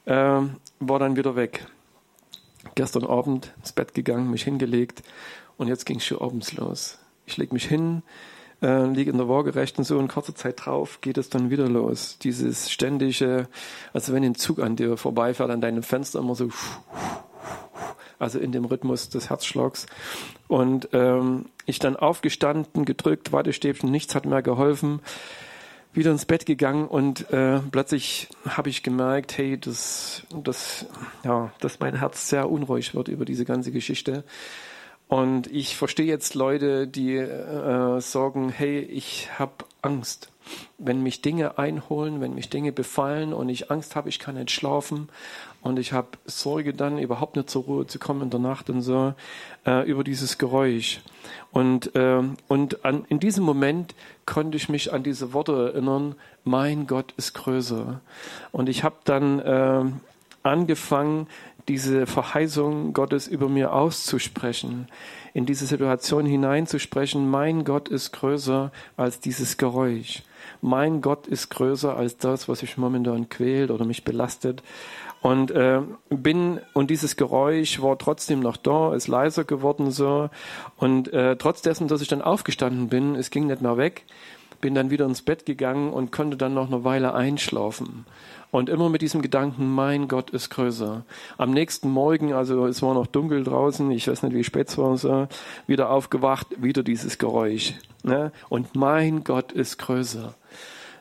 äh, 0.05 0.41
war 0.79 0.99
dann 0.99 1.15
wieder 1.15 1.35
weg. 1.35 1.65
Gestern 2.75 3.05
Abend 3.05 3.53
ins 3.59 3.71
Bett 3.71 3.93
gegangen, 3.93 4.29
mich 4.29 4.43
hingelegt 4.43 5.03
und 5.57 5.67
jetzt 5.67 5.85
ging 5.85 5.97
es 5.97 6.05
schon 6.05 6.21
abends 6.21 6.53
los. 6.53 6.99
Ich 7.25 7.37
lege 7.37 7.53
mich 7.53 7.65
hin, 7.65 8.03
äh, 8.61 8.85
liege 8.85 9.11
in 9.11 9.17
der 9.17 9.27
Waagerechten 9.27 9.83
so 9.83 9.97
und 9.97 10.07
kurze 10.07 10.33
Zeit 10.33 10.65
drauf 10.65 10.99
geht 11.01 11.17
es 11.17 11.29
dann 11.29 11.49
wieder 11.49 11.67
los. 11.67 12.17
Dieses 12.19 12.71
ständige, 12.71 13.47
also 13.93 14.13
wenn 14.13 14.23
ein 14.23 14.35
Zug 14.35 14.59
an 14.59 14.75
dir 14.75 14.97
vorbeifährt, 14.97 15.49
an 15.49 15.61
deinem 15.61 15.83
Fenster 15.83 16.19
immer 16.19 16.35
so 16.35 16.49
also 18.21 18.39
in 18.39 18.51
dem 18.51 18.65
Rhythmus 18.65 19.09
des 19.09 19.29
Herzschlags. 19.29 19.87
Und 20.47 20.89
ähm, 20.93 21.45
ich 21.65 21.79
dann 21.79 21.95
aufgestanden, 21.95 22.85
gedrückt, 22.85 23.31
Wattestäbchen, 23.31 23.89
nichts 23.89 24.15
hat 24.15 24.25
mehr 24.25 24.41
geholfen, 24.41 25.01
wieder 25.93 26.11
ins 26.11 26.25
Bett 26.25 26.45
gegangen 26.45 26.87
und 26.87 27.29
äh, 27.31 27.59
plötzlich 27.71 28.29
habe 28.47 28.69
ich 28.69 28.83
gemerkt, 28.83 29.37
hey, 29.37 29.57
dass, 29.57 30.23
dass, 30.33 30.85
ja, 31.23 31.51
dass 31.59 31.79
mein 31.79 31.95
Herz 31.95 32.29
sehr 32.29 32.49
unruhig 32.49 32.95
wird 32.95 33.09
über 33.09 33.25
diese 33.25 33.43
ganze 33.43 33.71
Geschichte. 33.71 34.23
Und 35.09 35.47
ich 35.47 35.75
verstehe 35.75 36.05
jetzt 36.05 36.35
Leute, 36.35 36.87
die 36.87 37.17
äh, 37.17 37.99
sagen, 37.99 38.49
hey, 38.49 38.79
ich 38.79 39.27
habe 39.37 39.65
Angst. 39.81 40.30
Wenn 40.77 41.03
mich 41.03 41.21
Dinge 41.21 41.57
einholen, 41.57 42.21
wenn 42.21 42.36
mich 42.36 42.50
Dinge 42.50 42.71
befallen 42.71 43.33
und 43.33 43.50
ich 43.50 43.71
Angst 43.71 43.95
habe, 43.95 44.10
ich 44.10 44.19
kann 44.19 44.36
nicht 44.36 44.51
schlafen 44.51 45.10
und 45.62 45.79
ich 45.79 45.93
habe 45.93 46.10
Sorge 46.25 46.74
dann 46.74 46.98
überhaupt 46.98 47.36
nicht 47.36 47.50
zur 47.50 47.63
Ruhe 47.63 47.88
zu 47.88 48.00
kommen 48.00 48.24
in 48.24 48.29
der 48.29 48.39
Nacht 48.39 48.69
und 48.69 48.81
so 48.81 49.13
äh, 49.65 49.88
über 49.89 50.03
dieses 50.03 50.38
Geräusch. 50.38 51.01
Und, 51.51 51.95
äh, 51.95 52.24
und 52.48 52.86
an, 52.86 53.05
in 53.10 53.19
diesem 53.19 53.43
Moment 53.43 53.95
konnte 54.25 54.57
ich 54.57 54.69
mich 54.69 54.91
an 54.91 55.03
diese 55.03 55.33
Worte 55.33 55.71
erinnern, 55.74 56.15
mein 56.43 56.88
Gott 56.88 57.13
ist 57.17 57.33
größer. 57.33 58.01
Und 58.51 58.69
ich 58.69 58.83
habe 58.83 58.95
dann 59.03 59.39
äh, 59.39 59.83
angefangen, 60.43 61.27
diese 61.67 62.05
Verheißung 62.05 62.93
Gottes 62.93 63.27
über 63.27 63.49
mir 63.49 63.73
auszusprechen, 63.73 64.87
in 65.33 65.45
diese 65.45 65.65
Situation 65.65 66.25
hineinzusprechen, 66.25 67.29
mein 67.29 67.63
Gott 67.63 67.89
ist 67.89 68.11
größer 68.11 68.71
als 68.97 69.19
dieses 69.19 69.57
Geräusch. 69.57 70.23
Mein 70.61 71.01
Gott 71.01 71.27
ist 71.27 71.49
größer 71.49 71.95
als 71.95 72.17
das, 72.17 72.49
was 72.49 72.61
mich 72.61 72.77
momentan 72.77 73.29
quält 73.29 73.71
oder 73.71 73.85
mich 73.85 74.03
belastet. 74.03 74.63
Und 75.21 75.51
äh, 75.51 75.81
bin 76.09 76.59
und 76.73 76.89
dieses 76.89 77.15
Geräusch 77.15 77.81
war 77.81 77.97
trotzdem 77.99 78.39
noch 78.39 78.57
da, 78.57 78.95
ist 78.95 79.07
leiser 79.07 79.43
geworden 79.43 79.91
so. 79.91 80.29
Und 80.77 81.13
äh, 81.13 81.35
trotz 81.35 81.61
dessen, 81.61 81.87
dass 81.87 82.01
ich 82.01 82.07
dann 82.07 82.23
aufgestanden 82.23 82.89
bin, 82.89 83.15
es 83.15 83.29
ging 83.29 83.47
nicht 83.47 83.61
mehr 83.61 83.77
weg, 83.77 84.05
bin 84.61 84.75
dann 84.75 84.89
wieder 84.89 85.05
ins 85.05 85.21
Bett 85.21 85.45
gegangen 85.45 85.91
und 85.91 86.11
konnte 86.11 86.37
dann 86.37 86.53
noch 86.53 86.67
eine 86.67 86.83
Weile 86.83 87.13
einschlafen. 87.13 88.05
Und 88.51 88.69
immer 88.69 88.89
mit 88.89 89.01
diesem 89.01 89.21
Gedanken, 89.21 89.73
mein 89.73 90.07
Gott 90.07 90.29
ist 90.29 90.49
größer. 90.49 91.05
Am 91.37 91.51
nächsten 91.51 91.89
Morgen, 91.89 92.33
also 92.33 92.65
es 92.67 92.81
war 92.81 92.93
noch 92.93 93.07
dunkel 93.07 93.43
draußen, 93.43 93.89
ich 93.91 94.07
weiß 94.07 94.23
nicht, 94.23 94.35
wie 94.35 94.43
spät 94.43 94.67
es 94.67 94.77
war, 94.77 94.97
so, 94.97 95.27
wieder 95.67 95.89
aufgewacht, 95.89 96.47
wieder 96.61 96.83
dieses 96.83 97.17
Geräusch. 97.17 97.73
Ne? 98.03 98.31
Und 98.49 98.75
mein 98.75 99.23
Gott 99.23 99.53
ist 99.53 99.79
größer. 99.79 100.35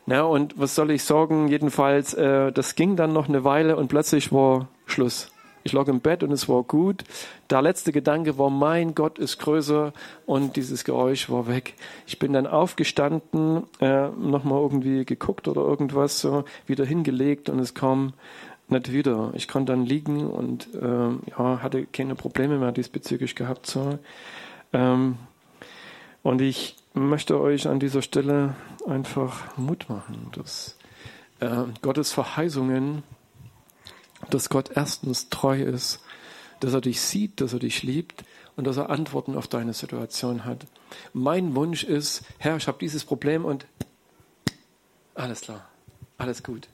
Ne? 0.06 0.24
Und 0.24 0.58
was 0.58 0.76
soll 0.76 0.92
ich 0.92 1.02
sagen? 1.02 1.48
Jedenfalls, 1.48 2.14
äh, 2.14 2.52
das 2.52 2.76
ging 2.76 2.94
dann 2.94 3.12
noch 3.12 3.28
eine 3.28 3.42
Weile 3.42 3.76
und 3.76 3.88
plötzlich 3.88 4.32
war 4.32 4.68
Schluss. 4.86 5.30
Ich 5.62 5.72
lag 5.72 5.88
im 5.88 6.00
Bett 6.00 6.22
und 6.22 6.32
es 6.32 6.48
war 6.48 6.62
gut. 6.62 7.04
Der 7.50 7.60
letzte 7.60 7.92
Gedanke 7.92 8.38
war, 8.38 8.50
mein 8.50 8.94
Gott 8.94 9.18
ist 9.18 9.38
größer 9.38 9.92
und 10.26 10.56
dieses 10.56 10.84
Geräusch 10.84 11.28
war 11.28 11.46
weg. 11.48 11.74
Ich 12.06 12.18
bin 12.18 12.32
dann 12.32 12.46
aufgestanden, 12.46 13.64
äh, 13.80 14.08
nochmal 14.08 14.60
irgendwie 14.60 15.04
geguckt 15.04 15.48
oder 15.48 15.60
irgendwas, 15.60 16.20
so 16.20 16.44
wieder 16.66 16.84
hingelegt 16.84 17.50
und 17.50 17.58
es 17.58 17.74
kam 17.74 18.14
nicht 18.68 18.92
wieder. 18.92 19.32
Ich 19.34 19.48
konnte 19.48 19.72
dann 19.72 19.84
liegen 19.84 20.26
und 20.26 20.68
äh, 20.74 21.30
ja, 21.30 21.62
hatte 21.62 21.86
keine 21.86 22.14
Probleme 22.14 22.58
mehr 22.58 22.72
diesbezüglich 22.72 23.34
gehabt. 23.34 23.66
So. 23.66 23.98
Ähm, 24.72 25.16
und 26.22 26.40
ich 26.40 26.76
möchte 26.94 27.40
euch 27.40 27.68
an 27.68 27.80
dieser 27.80 28.02
Stelle 28.02 28.54
einfach 28.86 29.56
Mut 29.56 29.88
machen, 29.88 30.28
dass 30.32 30.76
äh, 31.40 31.64
Gottes 31.82 32.12
Verheißungen 32.12 33.02
dass 34.28 34.48
Gott 34.48 34.70
erstens 34.74 35.28
treu 35.28 35.62
ist, 35.62 36.00
dass 36.60 36.74
er 36.74 36.80
dich 36.80 37.00
sieht, 37.00 37.40
dass 37.40 37.52
er 37.52 37.58
dich 37.58 37.82
liebt 37.82 38.24
und 38.56 38.66
dass 38.66 38.76
er 38.76 38.90
Antworten 38.90 39.36
auf 39.36 39.48
deine 39.48 39.72
Situation 39.72 40.44
hat. 40.44 40.66
Mein 41.12 41.54
Wunsch 41.54 41.84
ist, 41.84 42.22
Herr, 42.38 42.56
ich 42.56 42.68
habe 42.68 42.78
dieses 42.78 43.04
Problem 43.04 43.44
und 43.44 43.66
alles 45.14 45.40
klar, 45.40 45.66
alles 46.18 46.42
gut. 46.42 46.68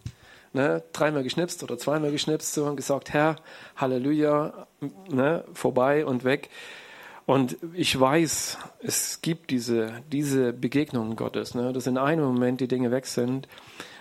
Ne, 0.52 0.82
dreimal 0.92 1.22
geschnipst 1.22 1.62
oder 1.62 1.76
zweimal 1.76 2.10
geschnipst 2.10 2.54
so, 2.54 2.64
und 2.64 2.76
gesagt, 2.76 3.12
Herr, 3.12 3.36
Halleluja, 3.76 4.66
ne, 5.08 5.44
vorbei 5.52 6.06
und 6.06 6.24
weg. 6.24 6.48
Und 7.26 7.58
ich 7.74 7.98
weiß, 7.98 8.56
es 8.82 9.20
gibt 9.20 9.50
diese, 9.50 10.00
diese 10.10 10.52
Begegnungen 10.52 11.16
Gottes, 11.16 11.54
ne, 11.54 11.72
dass 11.72 11.86
in 11.86 11.98
einem 11.98 12.24
Moment 12.24 12.60
die 12.60 12.68
Dinge 12.68 12.90
weg 12.90 13.06
sind 13.06 13.48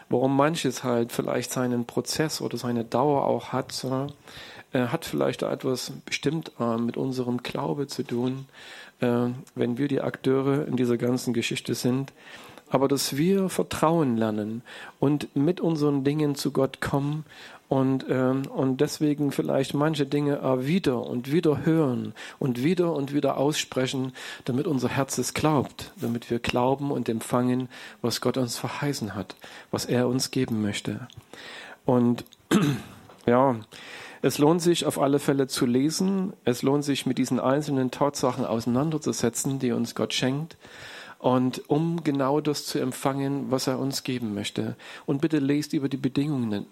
warum 0.09 0.35
manches 0.35 0.83
halt 0.83 1.11
vielleicht 1.11 1.51
seinen 1.51 1.85
Prozess 1.85 2.41
oder 2.41 2.57
seine 2.57 2.83
Dauer 2.83 3.25
auch 3.25 3.51
hat, 3.51 3.71
so, 3.71 4.07
äh, 4.73 4.87
hat 4.87 5.05
vielleicht 5.05 5.43
etwas 5.43 5.91
bestimmt 6.05 6.51
äh, 6.59 6.77
mit 6.77 6.97
unserem 6.97 7.43
Glaube 7.43 7.87
zu 7.87 8.03
tun, 8.03 8.45
äh, 9.01 9.27
wenn 9.55 9.77
wir 9.77 9.87
die 9.87 10.01
Akteure 10.01 10.67
in 10.67 10.75
dieser 10.75 10.97
ganzen 10.97 11.33
Geschichte 11.33 11.75
sind. 11.75 12.13
Aber 12.75 12.89
dass 12.89 13.15
wir 13.15 13.47
Vertrauen 13.47 14.17
lernen 14.17 14.61
und 14.99 15.33
mit 15.33 15.61
unseren 15.61 16.03
Dingen 16.03 16.35
zu 16.35 16.51
Gott 16.51 16.81
kommen 16.81 17.23
und, 17.69 18.05
ähm, 18.09 18.47
und 18.47 18.81
deswegen 18.81 19.31
vielleicht 19.31 19.73
manche 19.73 20.05
Dinge 20.05 20.41
wieder 20.67 21.07
und 21.07 21.31
wieder 21.31 21.65
hören 21.65 22.13
und 22.37 22.65
wieder 22.65 22.91
und 22.91 23.13
wieder 23.13 23.37
aussprechen, 23.37 24.11
damit 24.43 24.67
unser 24.67 24.89
Herz 24.89 25.17
es 25.17 25.33
glaubt, 25.33 25.93
damit 26.01 26.29
wir 26.29 26.39
glauben 26.39 26.91
und 26.91 27.07
empfangen, 27.07 27.69
was 28.01 28.19
Gott 28.19 28.35
uns 28.35 28.57
verheißen 28.57 29.15
hat, 29.15 29.37
was 29.71 29.85
er 29.85 30.09
uns 30.09 30.29
geben 30.31 30.61
möchte. 30.61 31.07
Und 31.85 32.25
ja, 33.25 33.55
es 34.21 34.37
lohnt 34.37 34.61
sich 34.61 34.85
auf 34.85 34.99
alle 34.99 35.19
Fälle 35.19 35.47
zu 35.47 35.65
lesen, 35.65 36.33
es 36.43 36.61
lohnt 36.61 36.83
sich 36.83 37.05
mit 37.05 37.19
diesen 37.19 37.39
einzelnen 37.39 37.89
Tatsachen 37.89 38.43
auseinanderzusetzen, 38.43 39.59
die 39.59 39.71
uns 39.71 39.95
Gott 39.95 40.13
schenkt 40.13 40.57
und 41.19 41.69
um 41.69 42.03
genau 42.03 42.41
das 42.41 42.65
zu 42.65 42.79
empfangen, 42.79 43.49
was 43.49 43.67
er 43.67 43.79
uns 43.79 44.03
geben 44.03 44.33
möchte. 44.33 44.75
Und 45.05 45.21
bitte 45.21 45.39
lest 45.39 45.73
über 45.73 45.89
die 45.89 45.97
Bedingungen 45.97 46.67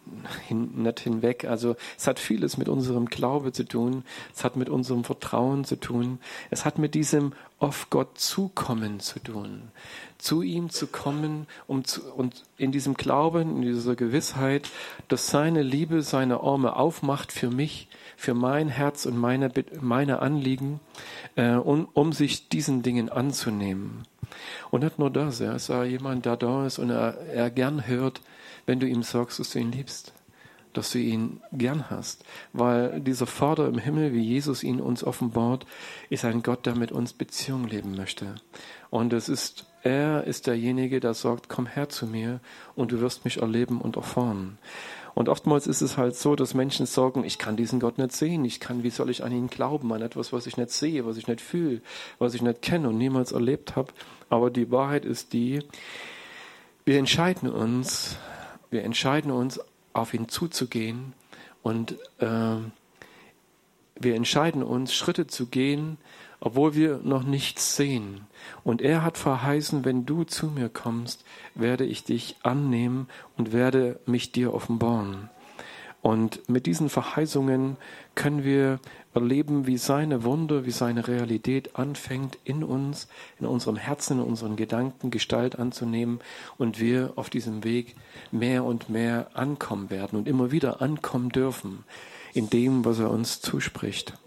nicht 0.50 1.00
hinweg. 1.00 1.46
Also 1.46 1.76
es 1.98 2.08
hat 2.08 2.20
vieles 2.20 2.58
mit 2.58 2.70
unserem 2.70 3.08
Glaube 3.08 3.52
zu 3.52 3.64
tun, 3.64 4.04
es 4.36 4.44
hat 4.44 4.56
mit 4.56 4.70
unserem 4.70 5.04
Vertrauen 5.04 5.66
zu 5.66 5.80
tun, 5.80 6.20
es 6.52 6.66
hat 6.66 6.78
mit 6.78 6.94
diesem 6.94 7.34
auf 7.60 7.90
Gott 7.90 8.18
zukommen 8.20 9.00
zu 9.00 9.20
tun, 9.20 9.72
zu 10.18 10.42
ihm 10.42 10.70
zu 10.70 10.88
kommen 10.88 11.48
um 11.66 11.86
zu, 11.86 12.02
und 12.14 12.44
in 12.58 12.74
diesem 12.74 12.96
Glauben, 12.96 13.56
in 13.56 13.62
dieser 13.62 13.96
Gewissheit, 13.96 14.70
dass 15.08 15.28
seine 15.28 15.64
Liebe 15.64 16.02
seine 16.02 16.42
Arme 16.42 16.76
aufmacht 16.76 17.32
für 17.32 17.50
mich, 17.50 17.88
für 18.18 18.34
mein 18.34 18.68
Herz 18.68 19.06
und 19.06 19.18
meine, 19.18 19.50
meine 19.80 20.20
Anliegen, 20.20 20.80
äh, 21.36 21.54
um, 21.54 21.88
um 21.94 22.12
sich 22.12 22.50
diesen 22.50 22.84
Dingen 22.84 23.10
anzunehmen. 23.10 24.04
Und 24.72 24.84
nicht 24.84 25.00
nur 25.00 25.10
das, 25.10 25.40
er 25.40 25.56
ist 25.56 25.70
auch 25.70 25.84
jemand, 25.84 26.26
der 26.26 26.38
da 26.38 26.66
ist 26.66 26.80
und 26.80 26.90
er, 26.90 27.18
er 27.34 27.50
gern 27.50 27.88
hört, 27.88 28.22
wenn 28.66 28.80
du 28.80 28.88
ihm 28.88 29.04
sagst, 29.04 29.40
dass 29.40 29.52
du 29.52 29.60
ihn 29.60 29.72
liebst, 29.72 30.14
dass 30.74 30.92
du 30.92 31.00
ihn 31.00 31.42
gern 31.52 31.90
hast. 31.90 32.24
Weil 32.54 33.00
dieser 33.02 33.28
Vater 33.28 33.68
im 33.68 33.78
Himmel, 33.78 34.14
wie 34.14 34.22
Jesus 34.22 34.64
ihn 34.64 34.80
uns 34.80 35.04
offenbart, 35.04 35.66
ist 36.10 36.26
ein 36.26 36.44
Gott, 36.44 36.66
der 36.66 36.76
mit 36.76 36.92
uns 36.92 37.14
Beziehung 37.14 37.68
leben 37.68 37.96
möchte. 37.96 38.36
Und 38.90 39.14
es 39.14 39.30
ist, 39.30 39.66
er 39.82 40.24
ist 40.24 40.48
derjenige, 40.48 41.00
der 41.00 41.14
sagt, 41.14 41.50
komm 41.50 41.66
her 41.66 41.90
zu 41.90 42.08
mir 42.08 42.40
und 42.76 42.92
du 42.92 43.02
wirst 43.02 43.26
mich 43.26 43.42
erleben 43.42 43.82
und 43.82 43.96
erfahren. 43.96 44.58
Und 45.16 45.30
oftmals 45.30 45.68
ist 45.68 45.82
es 45.82 45.98
halt 45.98 46.16
so, 46.16 46.36
dass 46.36 46.54
Menschen 46.54 46.86
sagen, 46.86 47.24
ich 47.24 47.38
kann 47.38 47.56
diesen 47.56 47.80
Gott 47.80 47.98
nicht 47.98 48.14
sehen, 48.14 48.46
ich 48.46 48.60
kann, 48.60 48.84
wie 48.84 48.90
soll 48.90 49.10
ich 49.10 49.24
an 49.24 49.32
ihn 49.32 49.48
glauben, 49.48 49.94
an 49.94 50.02
etwas, 50.02 50.34
was 50.34 50.48
ich 50.48 50.58
nicht 50.58 50.72
sehe, 50.72 51.06
was 51.06 51.18
ich 51.18 51.28
nicht 51.28 51.42
fühle, 51.42 51.82
was 52.18 52.34
ich 52.34 52.42
nicht 52.42 52.62
kenne 52.62 52.90
und 52.90 52.98
niemals 52.98 53.32
erlebt 53.32 53.76
habe. 53.76 53.94
Aber 54.30 54.50
die 54.50 54.72
Wahrheit 54.72 55.06
ist 55.06 55.34
die, 55.34 55.60
wir 56.86 56.98
entscheiden 56.98 57.50
uns, 57.50 58.18
wir 58.72 58.84
entscheiden 58.84 59.32
uns, 59.32 59.60
auf 59.94 60.14
ihn 60.16 60.28
zuzugehen 60.28 61.14
und 61.62 61.94
äh, 62.18 62.56
wir 64.00 64.16
entscheiden 64.16 64.64
uns, 64.64 64.94
Schritte 64.94 65.28
zu 65.28 65.46
gehen, 65.46 65.98
obwohl 66.46 66.76
wir 66.76 67.00
noch 67.04 67.24
nichts 67.24 67.78
sehen. 67.78 68.28
Und 68.66 68.82
er 68.82 69.02
hat 69.02 69.18
verheißen, 69.18 69.86
wenn 69.86 70.06
du 70.06 70.26
zu 70.26 70.48
mir 70.48 70.68
kommst, 70.68 71.24
werde 71.56 71.86
ich 71.86 72.04
dich 72.04 72.36
annehmen 72.44 73.08
und 73.38 73.54
werde 73.54 74.02
mich 74.06 74.34
dir 74.34 74.54
offenbaren. 74.54 75.30
Und 76.02 76.50
mit 76.50 76.66
diesen 76.66 76.90
Verheißungen 76.90 77.78
können 78.14 78.44
wir 78.44 78.82
erleben, 79.14 79.68
wie 79.68 79.78
seine 79.78 80.26
Wunder, 80.26 80.66
wie 80.66 80.72
seine 80.72 81.08
Realität 81.08 81.78
anfängt, 81.78 82.38
in 82.44 82.66
uns, 82.66 83.08
in 83.40 83.46
unserem 83.46 83.78
Herzen, 83.78 84.20
in 84.20 84.26
unseren 84.26 84.58
Gedanken 84.58 85.12
Gestalt 85.12 85.58
anzunehmen 85.58 86.20
und 86.58 86.78
wir 86.78 87.14
auf 87.16 87.30
diesem 87.30 87.64
Weg 87.64 87.96
mehr 88.32 88.66
und 88.66 88.90
mehr 88.90 89.28
ankommen 89.34 89.90
werden 89.90 90.20
und 90.20 90.28
immer 90.28 90.52
wieder 90.52 90.82
ankommen 90.82 91.30
dürfen 91.30 91.86
in 92.34 92.50
dem, 92.50 92.84
was 92.84 93.00
er 93.00 93.10
uns 93.10 93.40
zuspricht. 93.40 94.18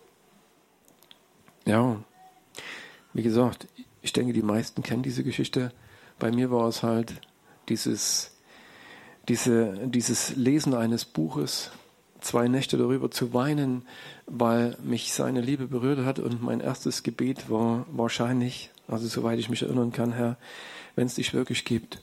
Ja, 1.66 1.96
wie 3.12 3.22
gesagt, 3.22 3.66
ich 4.00 4.12
denke, 4.12 4.32
die 4.32 4.42
meisten 4.42 4.84
kennen 4.84 5.02
diese 5.02 5.24
Geschichte. 5.24 5.72
Bei 6.20 6.30
mir 6.30 6.52
war 6.52 6.68
es 6.68 6.84
halt 6.84 7.20
dieses, 7.68 8.36
diese, 9.28 9.88
dieses 9.88 10.36
Lesen 10.36 10.74
eines 10.74 11.04
Buches, 11.04 11.72
zwei 12.20 12.46
Nächte 12.46 12.78
darüber 12.78 13.10
zu 13.10 13.34
weinen, 13.34 13.82
weil 14.26 14.76
mich 14.84 15.12
seine 15.12 15.40
Liebe 15.40 15.66
berührt 15.66 16.04
hat 16.04 16.20
und 16.20 16.40
mein 16.40 16.60
erstes 16.60 17.02
Gebet 17.02 17.50
war 17.50 17.84
wahrscheinlich, 17.90 18.70
also 18.86 19.08
soweit 19.08 19.40
ich 19.40 19.48
mich 19.48 19.62
erinnern 19.62 19.90
kann, 19.90 20.12
Herr, 20.12 20.36
wenn 20.94 21.08
es 21.08 21.16
dich 21.16 21.34
wirklich 21.34 21.64
gibt, 21.64 22.00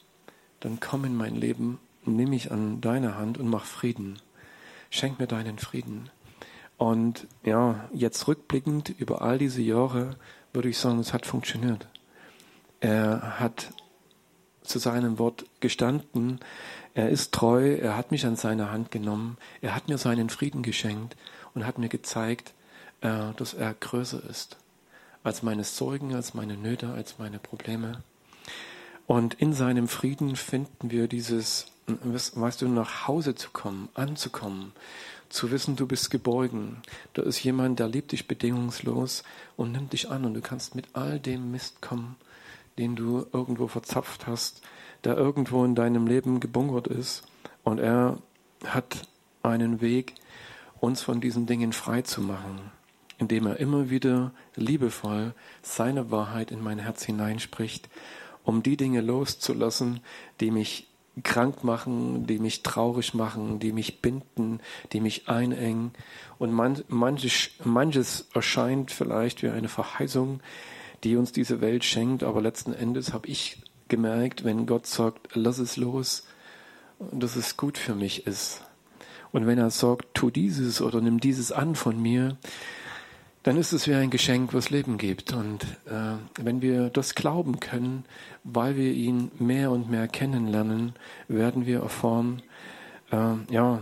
dann 0.60 0.82
komm 0.82 1.05
in 1.05 1.15
mein 1.15 1.36
Leben, 1.36 1.79
nimm 2.05 2.32
mich 2.32 2.51
an 2.51 2.82
deine 2.82 3.17
Hand 3.17 3.38
und 3.38 3.48
mach 3.48 3.63
Frieden. 3.63 4.20
Schenk 4.89 5.20
mir 5.20 5.27
deinen 5.27 5.58
Frieden. 5.58 6.10
Und 6.77 7.27
ja, 7.44 7.88
jetzt 7.94 8.27
rückblickend 8.27 8.89
über 8.89 9.22
all 9.22 9.38
diese 9.38 9.62
Jahre 9.62 10.18
würde 10.53 10.70
ich 10.70 10.77
sagen, 10.77 11.00
es 11.00 11.13
hat 11.13 11.25
funktioniert. 11.25 11.88
Er 12.80 13.39
hat 13.39 13.72
zu 14.63 14.80
seinem 14.80 15.20
Wort 15.20 15.46
gestanden. 15.60 16.39
Er 16.94 17.10
ist 17.10 17.34
treu. 17.34 17.75
Er 17.75 17.98
hat 17.98 18.12
mich 18.12 18.25
an 18.25 18.36
seine 18.36 18.72
Hand 18.72 18.92
genommen. 18.92 19.38
Er 19.62 19.75
hat 19.75 19.88
mir 19.88 19.98
seinen 19.98 20.30
Frieden 20.30 20.63
geschenkt 20.63 21.15
und 21.53 21.65
hat 21.65 21.77
mir 21.77 21.89
gezeigt, 21.89 22.53
äh, 23.01 23.34
dass 23.38 23.53
er 23.53 23.74
größer 23.74 24.22
ist 24.30 24.58
als 25.24 25.42
meine 25.42 25.63
Sorgen, 25.63 26.13
als 26.13 26.34
meine 26.34 26.58
Nöte, 26.58 26.92
als 26.92 27.18
meine 27.18 27.39
Probleme. 27.39 28.03
Und 29.08 29.34
in 29.36 29.53
seinem 29.53 29.88
Frieden 29.88 30.36
finden 30.36 30.92
wir 30.92 31.08
dieses 31.08 31.68
weißt 31.87 32.61
du, 32.61 32.67
nach 32.67 33.07
Hause 33.07 33.35
zu 33.35 33.49
kommen, 33.51 33.89
anzukommen, 33.93 34.71
zu 35.29 35.51
wissen, 35.51 35.75
du 35.75 35.87
bist 35.87 36.11
geborgen. 36.11 36.81
Da 37.13 37.23
ist 37.23 37.43
jemand, 37.43 37.79
der 37.79 37.87
liebt 37.87 38.11
dich 38.11 38.27
bedingungslos 38.27 39.23
und 39.57 39.71
nimmt 39.71 39.93
dich 39.93 40.09
an 40.09 40.25
und 40.25 40.33
du 40.33 40.41
kannst 40.41 40.75
mit 40.75 40.87
all 40.93 41.19
dem 41.19 41.51
Mist 41.51 41.81
kommen, 41.81 42.15
den 42.77 42.95
du 42.95 43.25
irgendwo 43.33 43.67
verzapft 43.67 44.27
hast, 44.27 44.61
der 45.03 45.17
irgendwo 45.17 45.65
in 45.65 45.75
deinem 45.75 46.07
Leben 46.07 46.39
gebunkert 46.39 46.87
ist 46.87 47.23
und 47.63 47.79
er 47.79 48.17
hat 48.65 49.07
einen 49.41 49.81
Weg, 49.81 50.13
uns 50.79 51.01
von 51.01 51.21
diesen 51.21 51.45
Dingen 51.45 51.73
frei 51.73 52.01
zu 52.01 52.21
machen, 52.21 52.71
indem 53.17 53.47
er 53.47 53.59
immer 53.59 53.89
wieder 53.89 54.31
liebevoll 54.55 55.33
seine 55.61 56.11
Wahrheit 56.11 56.51
in 56.51 56.61
mein 56.61 56.79
Herz 56.79 57.03
hineinspricht, 57.03 57.89
um 58.43 58.63
die 58.63 58.77
Dinge 58.77 59.01
loszulassen, 59.01 60.01
die 60.39 60.51
mich 60.51 60.87
krank 61.22 61.63
machen, 61.63 62.25
die 62.25 62.39
mich 62.39 62.63
traurig 62.63 63.13
machen, 63.13 63.60
die 63.60 63.72
mich 63.72 64.01
binden, 64.01 64.60
die 64.91 65.00
mich 65.00 65.27
einengen. 65.29 65.91
Und 66.39 66.51
man, 66.51 66.84
manches, 66.88 67.51
manches 67.63 68.27
erscheint 68.34 68.91
vielleicht 68.91 69.43
wie 69.43 69.50
eine 69.50 69.70
Verheißung, 69.70 70.39
die 71.03 71.15
uns 71.15 71.32
diese 71.32 71.62
Welt 71.62 71.84
schenkt, 71.84 72.24
aber 72.24 72.41
letzten 72.41 72.74
Endes 72.74 73.13
habe 73.13 73.27
ich 73.27 73.62
gemerkt, 73.89 74.43
wenn 74.43 74.65
Gott 74.65 74.88
sagt, 74.88 75.29
lass 75.36 75.60
es 75.60 75.77
los, 75.77 76.25
dass 77.12 77.36
es 77.36 77.58
gut 77.58 77.77
für 77.77 77.93
mich 77.93 78.25
ist. 78.25 78.62
Und 79.32 79.46
wenn 79.46 79.58
er 79.58 79.70
sagt, 79.70 80.13
tu 80.13 80.29
dieses 80.29 80.82
oder 80.82 81.01
nimm 81.01 81.20
dieses 81.20 81.51
an 81.51 81.75
von 81.75 82.01
mir, 82.01 82.38
dann 83.43 83.57
ist 83.57 83.73
es 83.73 83.88
wie 83.88 83.93
ein 83.93 84.09
Geschenk, 84.09 84.53
was 84.53 84.69
Leben 84.69 84.97
gibt. 84.97 85.33
Und 85.33 85.63
äh, 85.85 86.15
wenn 86.41 86.62
wir 86.62 86.89
das 86.89 87.13
glauben 87.13 87.59
können, 87.59 88.05
weil 88.43 88.77
wir 88.77 88.91
ihn 88.91 89.31
mehr 89.38 89.71
und 89.71 89.89
mehr 89.89 90.07
kennenlernen, 90.07 90.93
werden 91.27 91.65
wir 91.65 91.81
erfahren, 91.81 92.41
äh, 93.12 93.35
ja, 93.50 93.81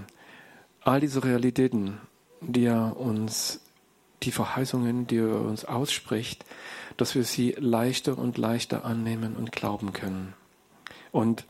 all 0.81 0.99
diese 0.99 1.23
Realitäten, 1.23 1.99
die 2.41 2.65
er 2.65 2.97
uns, 2.97 3.61
die 4.23 4.31
Verheißungen, 4.31 5.05
die 5.05 5.17
er 5.17 5.41
uns 5.41 5.63
ausspricht, 5.63 6.43
dass 6.97 7.13
wir 7.13 7.23
sie 7.23 7.55
leichter 7.57 8.17
und 8.17 8.39
leichter 8.39 8.83
annehmen 8.83 9.35
und 9.35 9.51
glauben 9.51 9.93
können. 9.93 10.33
Und 11.11 11.45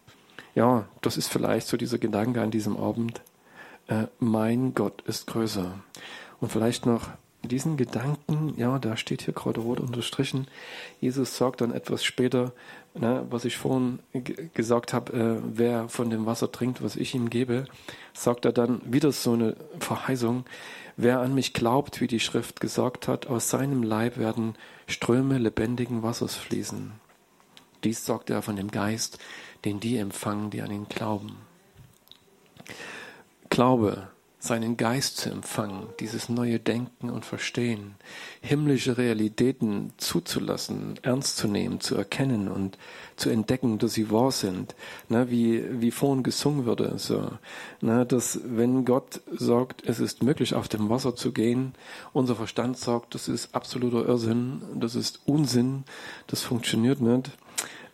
ja, 0.53 0.86
das 1.01 1.15
ist 1.15 1.30
vielleicht 1.30 1.68
so 1.68 1.77
dieser 1.77 1.98
Gedanke 1.98 2.41
an 2.41 2.51
diesem 2.51 2.75
Abend. 2.75 3.22
Äh, 3.88 4.08
mein 4.20 4.74
Gott 4.74 5.01
ist 5.03 5.27
größer. 5.27 5.80
Und 6.41 6.51
vielleicht 6.51 6.86
noch 6.86 7.10
diesen 7.44 7.76
Gedanken, 7.76 8.54
ja, 8.58 8.78
da 8.80 8.96
steht 8.96 9.24
hier 9.24 9.34
gerade 9.34 9.62
rot 9.62 9.80
unterstrichen. 9.80 10.48
Jesus 11.00 11.38
sagt 11.38 11.62
dann 11.62 11.74
etwas 11.74 12.04
später, 12.04 12.54
ne, 12.94 13.26
was 13.30 13.46
ich 13.46 13.58
vorhin 13.58 14.00
gesagt 14.54 14.94
habe, 14.94 15.14
äh, 15.14 15.42
wer 15.44 15.90
von 15.90 16.10
dem 16.10 16.26
Wasser 16.26 16.52
trinkt, 16.52 16.84
was 16.84 16.96
ich 16.96 17.16
ihm 17.16 17.30
gebe, 17.30 17.66
sagt 18.14 18.46
er 18.46 18.52
dann 18.52 18.82
wieder 18.86 19.12
so 19.12 19.34
eine 19.34 19.56
Verheißung. 19.80 20.46
Wer 20.98 21.20
an 21.20 21.34
mich 21.34 21.54
glaubt, 21.54 22.00
wie 22.00 22.08
die 22.08 22.20
Schrift 22.20 22.60
gesagt 22.60 23.08
hat, 23.08 23.28
aus 23.28 23.50
seinem 23.50 23.82
Leib 23.82 24.18
werden 24.18 24.56
Ströme 24.88 25.38
lebendigen 25.38 26.04
Wassers 26.04 26.36
fließen. 26.36 26.92
Dies 27.84 28.06
sagt 28.06 28.30
er 28.30 28.44
von 28.44 28.56
dem 28.56 28.70
Geist, 28.70 29.18
den 29.66 29.80
die 29.80 29.98
empfangen, 29.98 30.52
die 30.52 30.62
an 30.62 30.72
ihn 30.72 30.88
glauben. 30.88 31.38
Glaube 33.50 34.10
seinen 34.42 34.76
Geist 34.76 35.18
zu 35.18 35.30
empfangen, 35.30 35.88
dieses 36.00 36.28
neue 36.28 36.60
Denken 36.60 37.12
und 37.12 37.26
Verstehen, 37.26 37.94
himmlische 38.42 38.98
Realitäten 38.98 39.94
zuzulassen, 39.98 41.00
ernst 41.04 41.38
zu 41.38 41.48
nehmen, 41.48 41.80
zu 41.80 41.96
erkennen 41.96 42.48
und 42.48 42.80
zu 43.18 43.30
entdecken, 43.30 43.78
dass 43.78 43.94
sie 43.94 44.10
wahr 44.10 44.32
sind, 44.32 44.76
ne, 45.10 45.30
wie, 45.30 45.64
wie 45.80 45.92
vorhin 45.92 46.24
gesungen 46.24 46.66
wurde, 46.66 46.98
so, 46.98 47.30
ne, 47.82 48.04
dass 48.04 48.40
wenn 48.44 48.84
Gott 48.84 49.22
sagt, 49.32 49.88
es 49.88 50.00
ist 50.00 50.24
möglich, 50.24 50.56
auf 50.56 50.68
dem 50.68 50.90
Wasser 50.90 51.16
zu 51.16 51.32
gehen, 51.32 51.74
unser 52.12 52.36
Verstand 52.36 52.80
sagt, 52.80 53.14
das 53.14 53.28
ist 53.28 53.54
absoluter 53.54 54.08
Irrsinn, 54.08 54.64
das 54.76 54.96
ist 54.96 55.22
Unsinn, 55.28 55.84
das 56.26 56.42
funktioniert 56.42 57.00
nicht, 57.00 57.28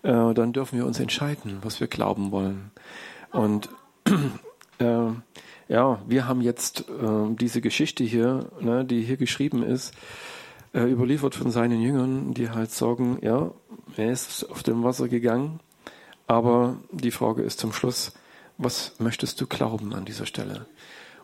äh, 0.03 0.33
dann 0.33 0.53
dürfen 0.53 0.79
wir 0.79 0.85
uns 0.85 1.01
entscheiden, 1.01 1.57
was 1.61 1.81
wir 1.81 1.87
glauben 1.87 2.31
wollen. 2.31 2.71
Und 3.33 3.67
äh, 4.79 5.09
ja, 5.69 6.01
wir 6.07 6.27
haben 6.27 6.41
jetzt 6.41 6.81
äh, 6.89 7.35
diese 7.39 7.61
Geschichte 7.61 8.03
hier, 8.03 8.49
ne, 8.59 8.85
die 8.85 9.01
hier 9.01 9.17
geschrieben 9.17 9.63
ist, 9.63 9.93
äh, 10.73 10.83
überliefert 10.83 11.35
von 11.35 11.51
seinen 11.51 11.81
Jüngern, 11.81 12.33
die 12.33 12.49
halt 12.49 12.71
sagen, 12.71 13.19
ja, 13.21 13.51
er 13.95 14.11
ist 14.11 14.49
auf 14.49 14.63
dem 14.63 14.83
Wasser 14.83 15.07
gegangen, 15.07 15.59
aber 16.25 16.77
die 16.91 17.11
Frage 17.11 17.43
ist 17.43 17.59
zum 17.59 17.73
Schluss, 17.73 18.13
was 18.57 18.93
möchtest 18.99 19.39
du 19.41 19.47
glauben 19.47 19.93
an 19.93 20.05
dieser 20.05 20.25
Stelle? 20.25 20.65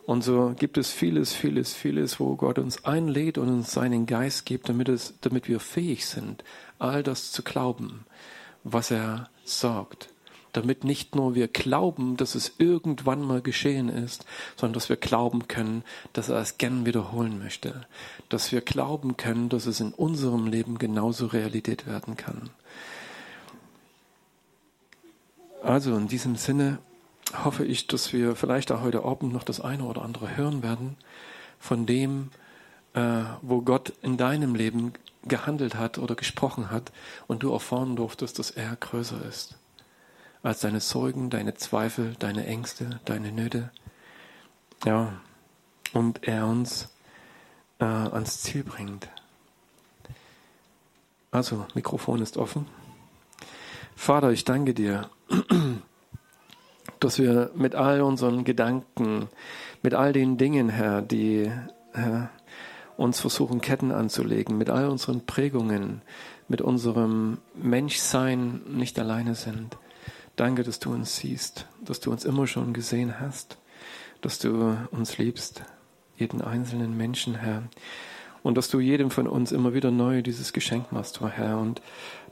Und 0.06 0.22
so 0.22 0.54
gibt 0.58 0.76
es 0.76 0.90
vieles, 0.90 1.32
vieles, 1.32 1.72
vieles, 1.72 2.20
wo 2.20 2.36
Gott 2.36 2.58
uns 2.58 2.84
einlädt 2.84 3.38
und 3.38 3.48
uns 3.48 3.72
seinen 3.72 4.04
Geist 4.04 4.44
gibt, 4.44 4.68
damit, 4.68 4.90
es, 4.90 5.14
damit 5.22 5.48
wir 5.48 5.60
fähig 5.60 6.06
sind, 6.06 6.44
all 6.78 7.02
das 7.02 7.32
zu 7.32 7.42
glauben, 7.42 8.04
was 8.62 8.90
er 8.90 9.30
sagt 9.44 10.13
damit 10.54 10.84
nicht 10.84 11.16
nur 11.16 11.34
wir 11.34 11.48
glauben, 11.48 12.16
dass 12.16 12.34
es 12.36 12.54
irgendwann 12.58 13.22
mal 13.22 13.42
geschehen 13.42 13.88
ist, 13.88 14.24
sondern 14.56 14.74
dass 14.74 14.88
wir 14.88 14.96
glauben 14.96 15.48
können, 15.48 15.82
dass 16.12 16.28
er 16.28 16.38
es 16.38 16.58
gern 16.58 16.86
wiederholen 16.86 17.38
möchte. 17.40 17.86
Dass 18.28 18.52
wir 18.52 18.60
glauben 18.60 19.16
können, 19.16 19.48
dass 19.48 19.66
es 19.66 19.80
in 19.80 19.92
unserem 19.92 20.46
Leben 20.46 20.78
genauso 20.78 21.26
Realität 21.26 21.86
werden 21.86 22.16
kann. 22.16 22.50
Also 25.60 25.96
in 25.96 26.06
diesem 26.06 26.36
Sinne 26.36 26.78
hoffe 27.44 27.64
ich, 27.64 27.88
dass 27.88 28.12
wir 28.12 28.36
vielleicht 28.36 28.70
auch 28.70 28.82
heute 28.82 29.04
Abend 29.04 29.32
noch 29.32 29.42
das 29.42 29.60
eine 29.60 29.82
oder 29.84 30.02
andere 30.02 30.36
hören 30.36 30.62
werden 30.62 30.96
von 31.58 31.84
dem, 31.84 32.30
äh, 32.92 33.24
wo 33.42 33.60
Gott 33.62 33.92
in 34.02 34.16
deinem 34.16 34.54
Leben 34.54 34.92
gehandelt 35.24 35.74
hat 35.74 35.98
oder 35.98 36.14
gesprochen 36.14 36.70
hat 36.70 36.92
und 37.26 37.42
du 37.42 37.50
erfahren 37.50 37.96
durftest, 37.96 38.38
dass 38.38 38.52
er 38.52 38.76
größer 38.76 39.24
ist 39.26 39.56
als 40.44 40.60
deine 40.60 40.80
Sorgen, 40.80 41.30
deine 41.30 41.54
Zweifel, 41.54 42.14
deine 42.18 42.46
Ängste, 42.46 43.00
deine 43.06 43.32
Nöte. 43.32 43.70
Ja, 44.84 45.14
und 45.94 46.28
er 46.28 46.46
uns 46.46 46.90
äh, 47.78 47.84
ans 47.84 48.42
Ziel 48.42 48.62
bringt. 48.62 49.08
Also, 51.30 51.66
Mikrofon 51.74 52.20
ist 52.20 52.36
offen. 52.36 52.66
Vater, 53.96 54.32
ich 54.32 54.44
danke 54.44 54.74
dir, 54.74 55.08
dass 57.00 57.18
wir 57.18 57.50
mit 57.54 57.74
all 57.74 58.02
unseren 58.02 58.44
Gedanken, 58.44 59.28
mit 59.82 59.94
all 59.94 60.12
den 60.12 60.36
Dingen, 60.36 60.68
Herr, 60.68 61.00
die 61.00 61.50
Herr, 61.92 62.28
uns 62.98 63.18
versuchen, 63.18 63.62
Ketten 63.62 63.92
anzulegen, 63.92 64.58
mit 64.58 64.68
all 64.68 64.88
unseren 64.90 65.24
Prägungen, 65.24 66.02
mit 66.48 66.60
unserem 66.60 67.38
Menschsein 67.54 68.60
nicht 68.68 68.98
alleine 68.98 69.34
sind. 69.34 69.78
Danke, 70.36 70.64
dass 70.64 70.80
du 70.80 70.92
uns 70.92 71.16
siehst, 71.16 71.66
dass 71.80 72.00
du 72.00 72.10
uns 72.10 72.24
immer 72.24 72.46
schon 72.46 72.72
gesehen 72.72 73.20
hast, 73.20 73.58
dass 74.20 74.38
du 74.38 74.76
uns 74.90 75.18
liebst, 75.18 75.62
jeden 76.16 76.42
einzelnen 76.42 76.96
Menschen, 76.96 77.36
Herr. 77.36 77.62
Und 78.42 78.58
dass 78.58 78.68
du 78.68 78.78
jedem 78.80 79.10
von 79.10 79.26
uns 79.26 79.52
immer 79.52 79.72
wieder 79.72 79.90
neu 79.90 80.22
dieses 80.22 80.52
Geschenk 80.52 80.92
machst, 80.92 81.20
Herr. 81.20 81.58
Und 81.58 81.80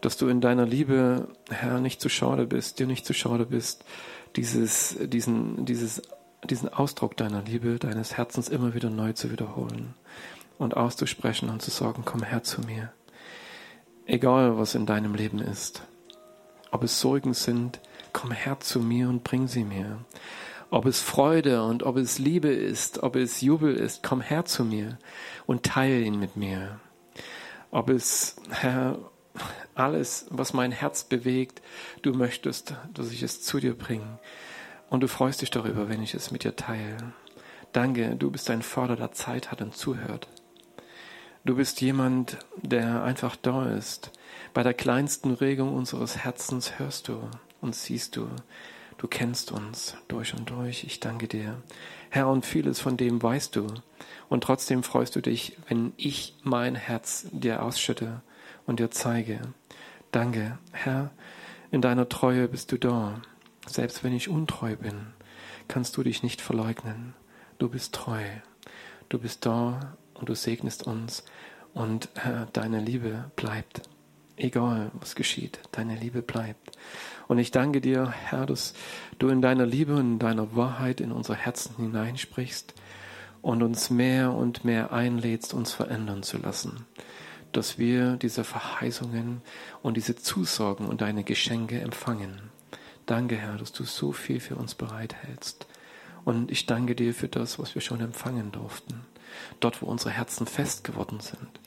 dass 0.01 0.17
du 0.17 0.29
in 0.29 0.41
deiner 0.41 0.67
Liebe, 0.67 1.29
Herr, 1.49 1.81
nicht 1.81 2.01
zu 2.01 2.09
schade 2.09 2.47
bist, 2.47 2.81
dir 2.81 2.87
nicht 2.87 3.07
zu 3.07 3.15
schade 3.15 3.47
bist, 3.47 3.85
dieses, 4.37 4.97
diesen, 5.01 5.65
dieses, 5.65 6.03
diesen 6.45 6.69
Ausdruck 6.69 7.17
deiner 7.17 7.43
Liebe, 7.43 7.79
deines 7.79 8.17
Herzens 8.17 8.49
immer 8.49 8.75
wieder 8.75 8.91
neu 8.91 9.13
zu 9.13 9.31
wiederholen 9.31 9.95
und 10.59 10.77
auszusprechen 10.77 11.49
und 11.51 11.63
zu 11.63 11.71
sagen, 11.71 12.03
komm 12.05 12.23
her 12.23 12.43
zu 12.43 12.61
mir. 12.63 12.93
Egal, 14.07 14.59
was 14.59 14.75
in 14.75 14.87
deinem 14.87 15.15
Leben 15.15 15.39
ist. 15.39 15.83
Ob 16.73 16.83
es 16.83 17.01
Sorgen 17.01 17.35
sind, 17.35 17.81
komm 18.13 18.31
her 18.31 18.61
zu 18.61 18.81
mir 18.81 19.09
und 19.09 19.25
bring 19.25 19.49
sie 19.49 19.65
mir. 19.65 19.99
Ob 20.71 20.87
es 20.87 21.01
Freude 21.01 21.65
und 21.65 21.83
ob 21.83 21.97
es 21.97 22.19
Liebe 22.19 22.49
ist, 22.49 23.03
ob 23.03 23.17
es 23.17 23.43
Jubel 23.43 23.75
ist, 23.75 24.03
komm 24.03 24.21
her 24.21 24.45
zu 24.45 24.65
mir 24.65 24.99
und 25.47 25.65
teile 25.65 26.01
ihn 26.01 26.19
mit 26.19 26.37
mir. 26.37 26.81
Ob 27.71 27.91
es, 27.91 28.37
Herr, 28.51 28.99
alles, 29.75 30.27
was 30.31 30.53
mein 30.53 30.73
Herz 30.73 31.05
bewegt, 31.05 31.63
du 32.03 32.13
möchtest, 32.13 32.75
dass 32.95 33.13
ich 33.13 33.23
es 33.23 33.43
zu 33.43 33.61
dir 33.61 33.77
bringe. 33.77 34.19
Und 34.89 35.03
du 35.03 35.09
freust 35.09 35.43
dich 35.43 35.51
darüber, 35.51 35.89
wenn 35.89 36.03
ich 36.03 36.15
es 36.15 36.31
mit 36.31 36.45
dir 36.45 36.57
teile. 36.57 37.13
Danke, 37.73 38.17
du 38.17 38.31
bist 38.31 38.51
ein 38.51 38.63
Vater, 38.63 38.97
der 38.97 39.13
Zeit 39.13 39.51
hat 39.51 39.63
und 39.63 39.75
zuhört. 39.75 40.29
Du 41.45 41.57
bist 41.57 41.81
jemand, 41.81 42.39
der 42.63 43.03
einfach 43.03 43.37
da 43.37 43.71
ist. 43.75 44.11
Bei 44.55 44.63
der 44.63 44.75
kleinsten 44.75 45.33
Regung 45.33 45.75
unseres 45.75 46.19
Herzens 46.19 46.79
hörst 46.79 47.09
du 47.09 47.29
und 47.63 47.75
siehst 47.75 48.17
du, 48.17 48.29
du 48.99 49.09
kennst 49.09 49.53
uns 49.53 49.95
durch 50.09 50.35
und 50.35 50.51
durch. 50.51 50.85
Ich 50.85 51.01
danke 51.01 51.29
dir. 51.29 51.63
Herr, 52.11 52.29
und 52.29 52.45
vieles 52.45 52.79
von 52.81 52.99
dem 52.99 53.23
weißt 53.23 53.57
du. 53.57 53.67
Und 54.29 54.45
trotzdem 54.45 54.83
freust 54.83 55.17
du 55.17 55.23
dich, 55.23 55.57
wenn 55.69 55.95
ich 55.97 56.37
mein 56.43 56.75
Herz 56.75 57.27
dir 57.33 57.63
ausschütte 57.63 58.21
und 58.67 58.81
dir 58.81 58.91
zeige. 58.91 59.41
Danke, 60.11 60.59
Herr, 60.73 61.11
in 61.71 61.81
deiner 61.81 62.09
Treue 62.11 62.49
bist 62.49 62.71
du 62.73 62.79
da. 62.79 63.23
Selbst 63.67 64.05
wenn 64.05 64.13
ich 64.13 64.29
untreu 64.29 64.77
bin, 64.77 65.07
kannst 65.69 65.97
du 65.97 66.03
dich 66.03 66.23
nicht 66.23 66.43
verleugnen. 66.43 67.15
Du 67.59 67.69
bist 67.69 67.95
treu. 67.95 68.23
Du 69.09 69.19
bist 69.19 69.47
da 69.47 69.97
und 70.15 70.29
du 70.29 70.35
segnest 70.35 70.87
uns 70.87 71.25
und 71.75 72.07
äh, 72.17 72.47
deine 72.53 72.81
Liebe 72.81 73.31
bleibt. 73.37 73.83
Egal, 74.43 74.91
was 74.95 75.15
geschieht, 75.15 75.61
deine 75.71 75.95
Liebe 75.95 76.21
bleibt. 76.21 76.77
Und 77.29 77.39
ich 77.39 77.53
danke 77.53 77.81
dir, 77.81 78.11
Herr, 78.11 78.45
dass 78.45 78.75
du 79.21 79.29
in 79.29 79.41
deiner 79.41 79.67
Liebe 79.67 79.95
und 79.95 80.15
in 80.15 80.19
deiner 80.19 80.57
Wahrheit 80.57 81.01
in 81.01 81.13
unser 81.13 81.37
Herzen 81.37 81.77
hineinsprichst 81.77 82.75
und 83.41 83.63
uns 83.63 83.89
mehr 83.89 84.33
und 84.33 84.65
mehr 84.65 84.93
einlädst, 84.93 85.55
uns 85.55 85.73
verändern 85.73 86.25
zu 86.25 86.39
lassen. 86.39 86.87
Dass 87.53 87.79
wir 87.79 88.17
diese 88.17 88.43
Verheißungen 88.43 89.43
und 89.81 89.97
diese 89.97 90.17
Zusagen 90.17 90.87
und 90.87 91.03
deine 91.03 91.23
Geschenke 91.23 91.81
empfangen. 91.81 92.51
Danke, 93.07 93.37
Herr, 93.37 93.59
dass 93.59 93.71
du 93.71 93.85
so 93.85 94.11
viel 94.11 94.41
für 94.41 94.57
uns 94.57 94.75
bereithältst. 94.75 95.69
Und 96.25 96.51
ich 96.51 96.67
danke 96.67 96.97
dir 96.97 97.15
für 97.15 97.29
das, 97.29 97.61
was 97.61 97.77
wir 97.77 97.83
schon 97.83 98.01
empfangen 98.01 98.51
durften. 98.51 99.03
Dort, 99.61 99.83
wo 99.83 99.87
unsere 99.87 100.11
Herzen 100.11 100.49
fest 100.49 100.83
geworden 100.83 101.21
sind 101.21 101.61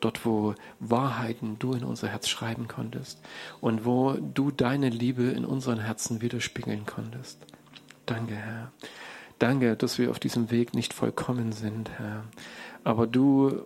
dort 0.00 0.24
wo 0.24 0.54
Wahrheiten 0.80 1.58
du 1.58 1.72
in 1.72 1.84
unser 1.84 2.08
Herz 2.08 2.28
schreiben 2.28 2.68
konntest 2.68 3.20
und 3.60 3.84
wo 3.84 4.12
du 4.14 4.50
deine 4.50 4.88
Liebe 4.88 5.24
in 5.24 5.44
unseren 5.44 5.80
Herzen 5.80 6.20
widerspiegeln 6.20 6.86
konntest. 6.86 7.44
Danke, 8.06 8.34
Herr. 8.34 8.72
Danke, 9.38 9.76
dass 9.76 9.98
wir 9.98 10.10
auf 10.10 10.18
diesem 10.18 10.50
Weg 10.50 10.74
nicht 10.74 10.94
vollkommen 10.94 11.52
sind, 11.52 11.90
Herr. 11.98 12.24
Aber 12.84 13.06
du 13.06 13.64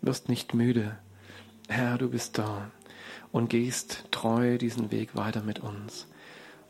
wirst 0.00 0.28
nicht 0.28 0.54
müde. 0.54 0.98
Herr, 1.68 1.98
du 1.98 2.08
bist 2.08 2.38
da 2.38 2.70
und 3.32 3.50
gehst 3.50 4.04
treu 4.12 4.56
diesen 4.56 4.90
Weg 4.90 5.16
weiter 5.16 5.42
mit 5.42 5.58
uns. 5.58 6.06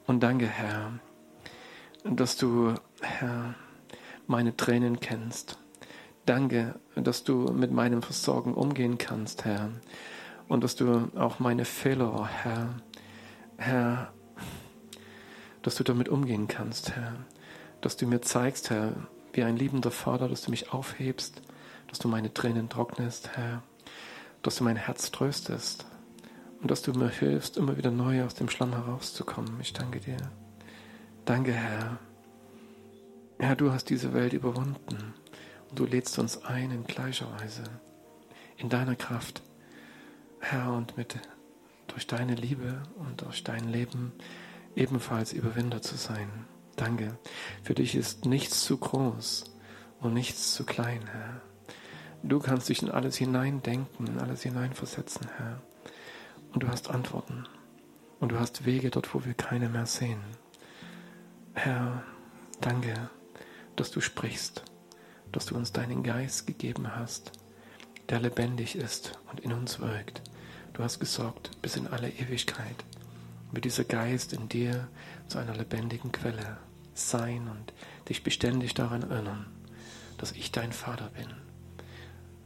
Und 0.07 0.23
danke, 0.23 0.47
Herr, 0.47 0.93
dass 2.05 2.37
du, 2.37 2.75
Herr, 3.01 3.55
meine 4.27 4.57
Tränen 4.57 5.01
kennst 5.01 5.59
Danke, 6.27 6.75
dass 6.97 7.23
du 7.23 7.53
mit 7.53 7.71
meinem 7.71 8.03
Versorgen 8.03 8.55
umgehen 8.55 8.99
kannst, 8.99 9.45
Herr. 9.45 9.71
Und 10.49 10.65
dass 10.65 10.75
du 10.75 11.09
auch 11.15 11.39
meine 11.39 11.65
Fehler, 11.65 12.29
Herr, 12.43 12.75
Herr, 13.57 14.13
dass 15.63 15.77
du 15.77 15.85
damit 15.85 16.09
umgehen 16.09 16.49
kannst, 16.49 16.97
Herr. 16.97 17.15
Dass 17.81 17.97
du 17.97 18.07
mir 18.09 18.23
zeigst, 18.23 18.71
Herr, 18.71 18.93
wie 19.35 19.45
ein 19.45 19.57
liebender 19.57 19.93
Vater, 19.93 20.29
dass 20.29 20.43
du 20.43 20.51
mich 20.51 20.73
aufhebst, 20.73 21.43
dass 21.89 22.01
du 22.01 22.09
meine 22.09 22.35
Tränen 22.35 22.69
trocknest, 22.69 23.37
Herr. 23.37 23.63
Dass 24.43 24.57
du 24.57 24.65
mein 24.65 24.77
Herz 24.77 25.13
tröstest. 25.13 25.87
Und 26.61 26.73
dass 26.73 26.83
du 26.83 26.93
mir 26.93 27.09
hilfst, 27.09 27.57
immer 27.57 27.77
wieder 27.77 27.93
neu 27.93 28.25
aus 28.25 28.35
dem 28.35 28.49
Schlamm 28.49 28.73
herauszukommen. 28.73 29.59
Ich 29.61 29.73
danke 29.73 30.01
dir. 30.01 30.17
Danke, 31.25 31.53
Herr. 31.53 31.99
Herr, 33.39 33.55
du 33.55 33.71
hast 33.71 33.91
diese 33.91 34.13
Welt 34.13 34.33
überwunden. 34.33 35.15
Du 35.77 35.85
lädst 35.85 36.19
uns 36.19 36.43
ein 36.43 36.71
in 36.71 36.85
gleicher 36.85 37.31
Weise, 37.39 37.63
in 38.57 38.71
deiner 38.71 38.97
Kraft, 38.97 39.43
Herr, 40.41 40.73
und 40.73 40.97
mit 40.97 41.17
durch 41.89 42.07
deine 42.07 42.35
Liebe 42.35 42.83
und 42.95 43.21
durch 43.21 43.45
dein 43.45 43.69
Leben 43.69 44.15
ebenfalls 44.75 45.35
Überwinder 45.35 45.83
zu 45.83 45.97
sein. 45.97 46.31
Danke. 46.77 47.19
Für 47.63 47.75
dich 47.75 47.95
ist 47.95 48.25
nichts 48.25 48.65
zu 48.65 48.79
groß 48.79 49.45
und 50.01 50.15
nichts 50.15 50.55
zu 50.55 50.65
klein, 50.65 51.03
Herr. 51.13 51.43
Du 52.23 52.41
kannst 52.41 52.71
dich 52.71 52.81
in 52.81 52.91
alles 52.91 53.17
hineindenken, 53.17 54.07
in 54.07 54.19
alles 54.19 54.45
hineinversetzen, 54.45 55.29
Herr. 55.37 55.61
Und 56.55 56.63
du 56.63 56.69
hast 56.69 56.89
Antworten. 56.89 57.47
Und 58.19 58.33
du 58.33 58.41
hast 58.41 58.65
Wege 58.65 58.89
dort, 58.89 59.15
wo 59.15 59.27
wir 59.27 59.35
keine 59.35 59.69
mehr 59.69 59.85
sehen. 59.85 60.21
Herr, 61.53 62.03
danke, 62.63 63.11
dass 63.77 63.91
du 63.91 64.01
sprichst 64.01 64.65
dass 65.37 65.45
du 65.45 65.55
uns 65.55 65.71
deinen 65.71 66.03
Geist 66.03 66.47
gegeben 66.47 66.97
hast, 66.97 67.31
der 68.09 68.21
lebendig 68.21 68.75
ist 68.75 69.19
und 69.31 69.39
in 69.41 69.53
uns 69.53 69.81
wirkt. 69.81 70.23
Du 70.73 70.83
hast 70.83 70.99
gesorgt 70.99 71.51
bis 71.61 71.77
in 71.77 71.87
alle 71.89 72.09
Ewigkeit. 72.09 72.87
Wird 73.53 73.67
dieser 73.67 73.85
Geist 73.85 74.33
in 74.33 74.49
dir 74.49 74.89
zu 75.29 75.37
einer 75.37 75.55
lebendigen 75.55 76.11
Quelle 76.11 76.57
sein 76.95 77.49
und 77.49 77.75
dich 78.09 78.25
beständig 78.25 78.73
daran 78.73 79.03
erinnern, 79.03 79.45
dass 80.17 80.33
ich 80.33 80.53
dein 80.53 80.73
Vater 80.73 81.11
bin, 81.11 81.29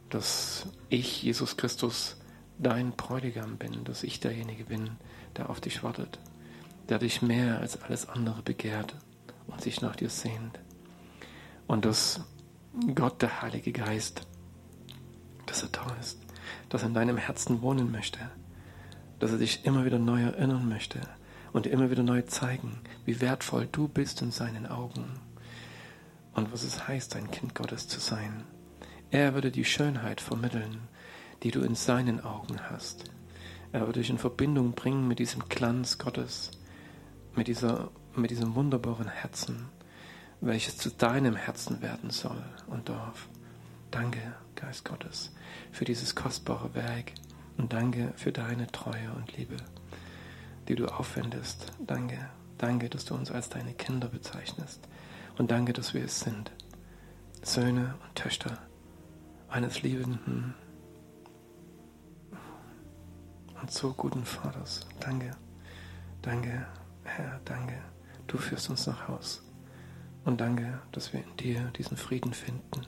dass 0.09 0.65
ich, 0.89 1.23
Jesus 1.23 1.55
Christus, 1.55 2.17
dein 2.59 2.91
Bräutigam 2.91 3.55
bin, 3.55 3.85
dass 3.85 4.03
ich 4.03 4.19
derjenige 4.19 4.65
bin, 4.65 4.97
der 5.37 5.49
auf 5.49 5.61
dich 5.61 5.81
wartet, 5.81 6.19
der 6.89 6.99
dich 6.99 7.21
mehr 7.21 7.59
als 7.61 7.81
alles 7.81 8.09
andere 8.09 8.41
begehrt 8.41 8.93
und 9.47 9.61
sich 9.61 9.79
nach 9.79 9.95
dir 9.95 10.09
sehnt. 10.09 10.59
Und 11.67 11.85
dass 11.85 12.19
Gott, 12.95 13.21
der 13.21 13.41
Heilige 13.41 13.73
Geist, 13.73 14.21
dass 15.45 15.61
er 15.61 15.69
da 15.69 15.93
ist, 15.99 16.19
dass 16.69 16.83
er 16.83 16.87
in 16.87 16.93
deinem 16.93 17.17
Herzen 17.17 17.61
wohnen 17.61 17.91
möchte, 17.91 18.19
dass 19.19 19.31
er 19.31 19.39
dich 19.39 19.65
immer 19.65 19.83
wieder 19.83 19.99
neu 19.99 20.21
erinnern 20.21 20.69
möchte 20.69 21.01
und 21.51 21.65
dir 21.65 21.71
immer 21.71 21.91
wieder 21.91 22.03
neu 22.03 22.21
zeigen, 22.21 22.79
wie 23.03 23.19
wertvoll 23.19 23.67
du 23.69 23.89
bist 23.89 24.21
in 24.21 24.31
seinen 24.31 24.67
Augen 24.67 25.03
und 26.33 26.53
was 26.53 26.63
es 26.63 26.87
heißt, 26.87 27.17
ein 27.17 27.29
Kind 27.29 27.55
Gottes 27.55 27.89
zu 27.89 27.99
sein. 27.99 28.45
Er 29.09 29.33
würde 29.33 29.51
die 29.51 29.65
Schönheit 29.65 30.21
vermitteln, 30.21 30.87
die 31.43 31.51
du 31.51 31.63
in 31.63 31.75
seinen 31.75 32.23
Augen 32.23 32.57
hast. 32.69 33.03
Er 33.73 33.81
würde 33.81 33.99
dich 33.99 34.09
in 34.09 34.17
Verbindung 34.17 34.71
bringen 34.71 35.09
mit 35.09 35.19
diesem 35.19 35.43
Glanz 35.49 35.97
Gottes, 35.97 36.51
mit, 37.35 37.49
dieser, 37.49 37.91
mit 38.15 38.31
diesem 38.31 38.55
wunderbaren 38.55 39.09
Herzen 39.09 39.67
welches 40.41 40.77
zu 40.77 40.89
deinem 40.89 41.35
Herzen 41.35 41.81
werden 41.81 42.09
soll 42.09 42.43
und 42.67 42.89
darf. 42.89 43.29
Danke, 43.91 44.19
Geist 44.55 44.85
Gottes, 44.85 45.31
für 45.71 45.85
dieses 45.85 46.15
kostbare 46.15 46.73
Werk 46.73 47.13
und 47.57 47.73
danke 47.73 48.13
für 48.15 48.31
deine 48.31 48.67
Treue 48.67 49.11
und 49.15 49.37
Liebe, 49.37 49.57
die 50.67 50.75
du 50.75 50.87
aufwendest. 50.87 51.71
Danke, 51.85 52.29
danke, 52.57 52.89
dass 52.89 53.05
du 53.05 53.13
uns 53.13 53.31
als 53.31 53.49
deine 53.49 53.73
Kinder 53.73 54.07
bezeichnest 54.07 54.87
und 55.37 55.51
danke, 55.51 55.73
dass 55.73 55.93
wir 55.93 56.03
es 56.03 56.19
sind. 56.19 56.51
Söhne 57.43 57.95
und 58.03 58.15
Töchter 58.15 58.57
eines 59.49 59.81
liebenden 59.81 60.53
und 63.61 63.71
so 63.71 63.93
guten 63.93 64.25
Vaters. 64.25 64.81
Danke, 64.99 65.31
danke, 66.21 66.65
Herr, 67.03 67.39
danke. 67.45 67.77
Du 68.27 68.37
führst 68.37 68.69
uns 68.69 68.87
nach 68.87 69.07
Haus. 69.07 69.43
Und 70.23 70.39
danke, 70.39 70.79
dass 70.91 71.13
wir 71.13 71.23
in 71.23 71.37
dir 71.37 71.71
diesen 71.77 71.97
Frieden 71.97 72.33
finden, 72.33 72.85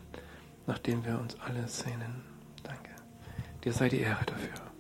nach 0.68 0.80
dem 0.80 1.04
wir 1.06 1.20
uns 1.20 1.40
alle 1.40 1.68
sehnen. 1.68 2.24
Danke. 2.64 2.92
Dir 3.64 3.74
sei 3.74 3.90
die 3.90 4.00
Ehre 4.00 4.26
dafür. 4.26 4.73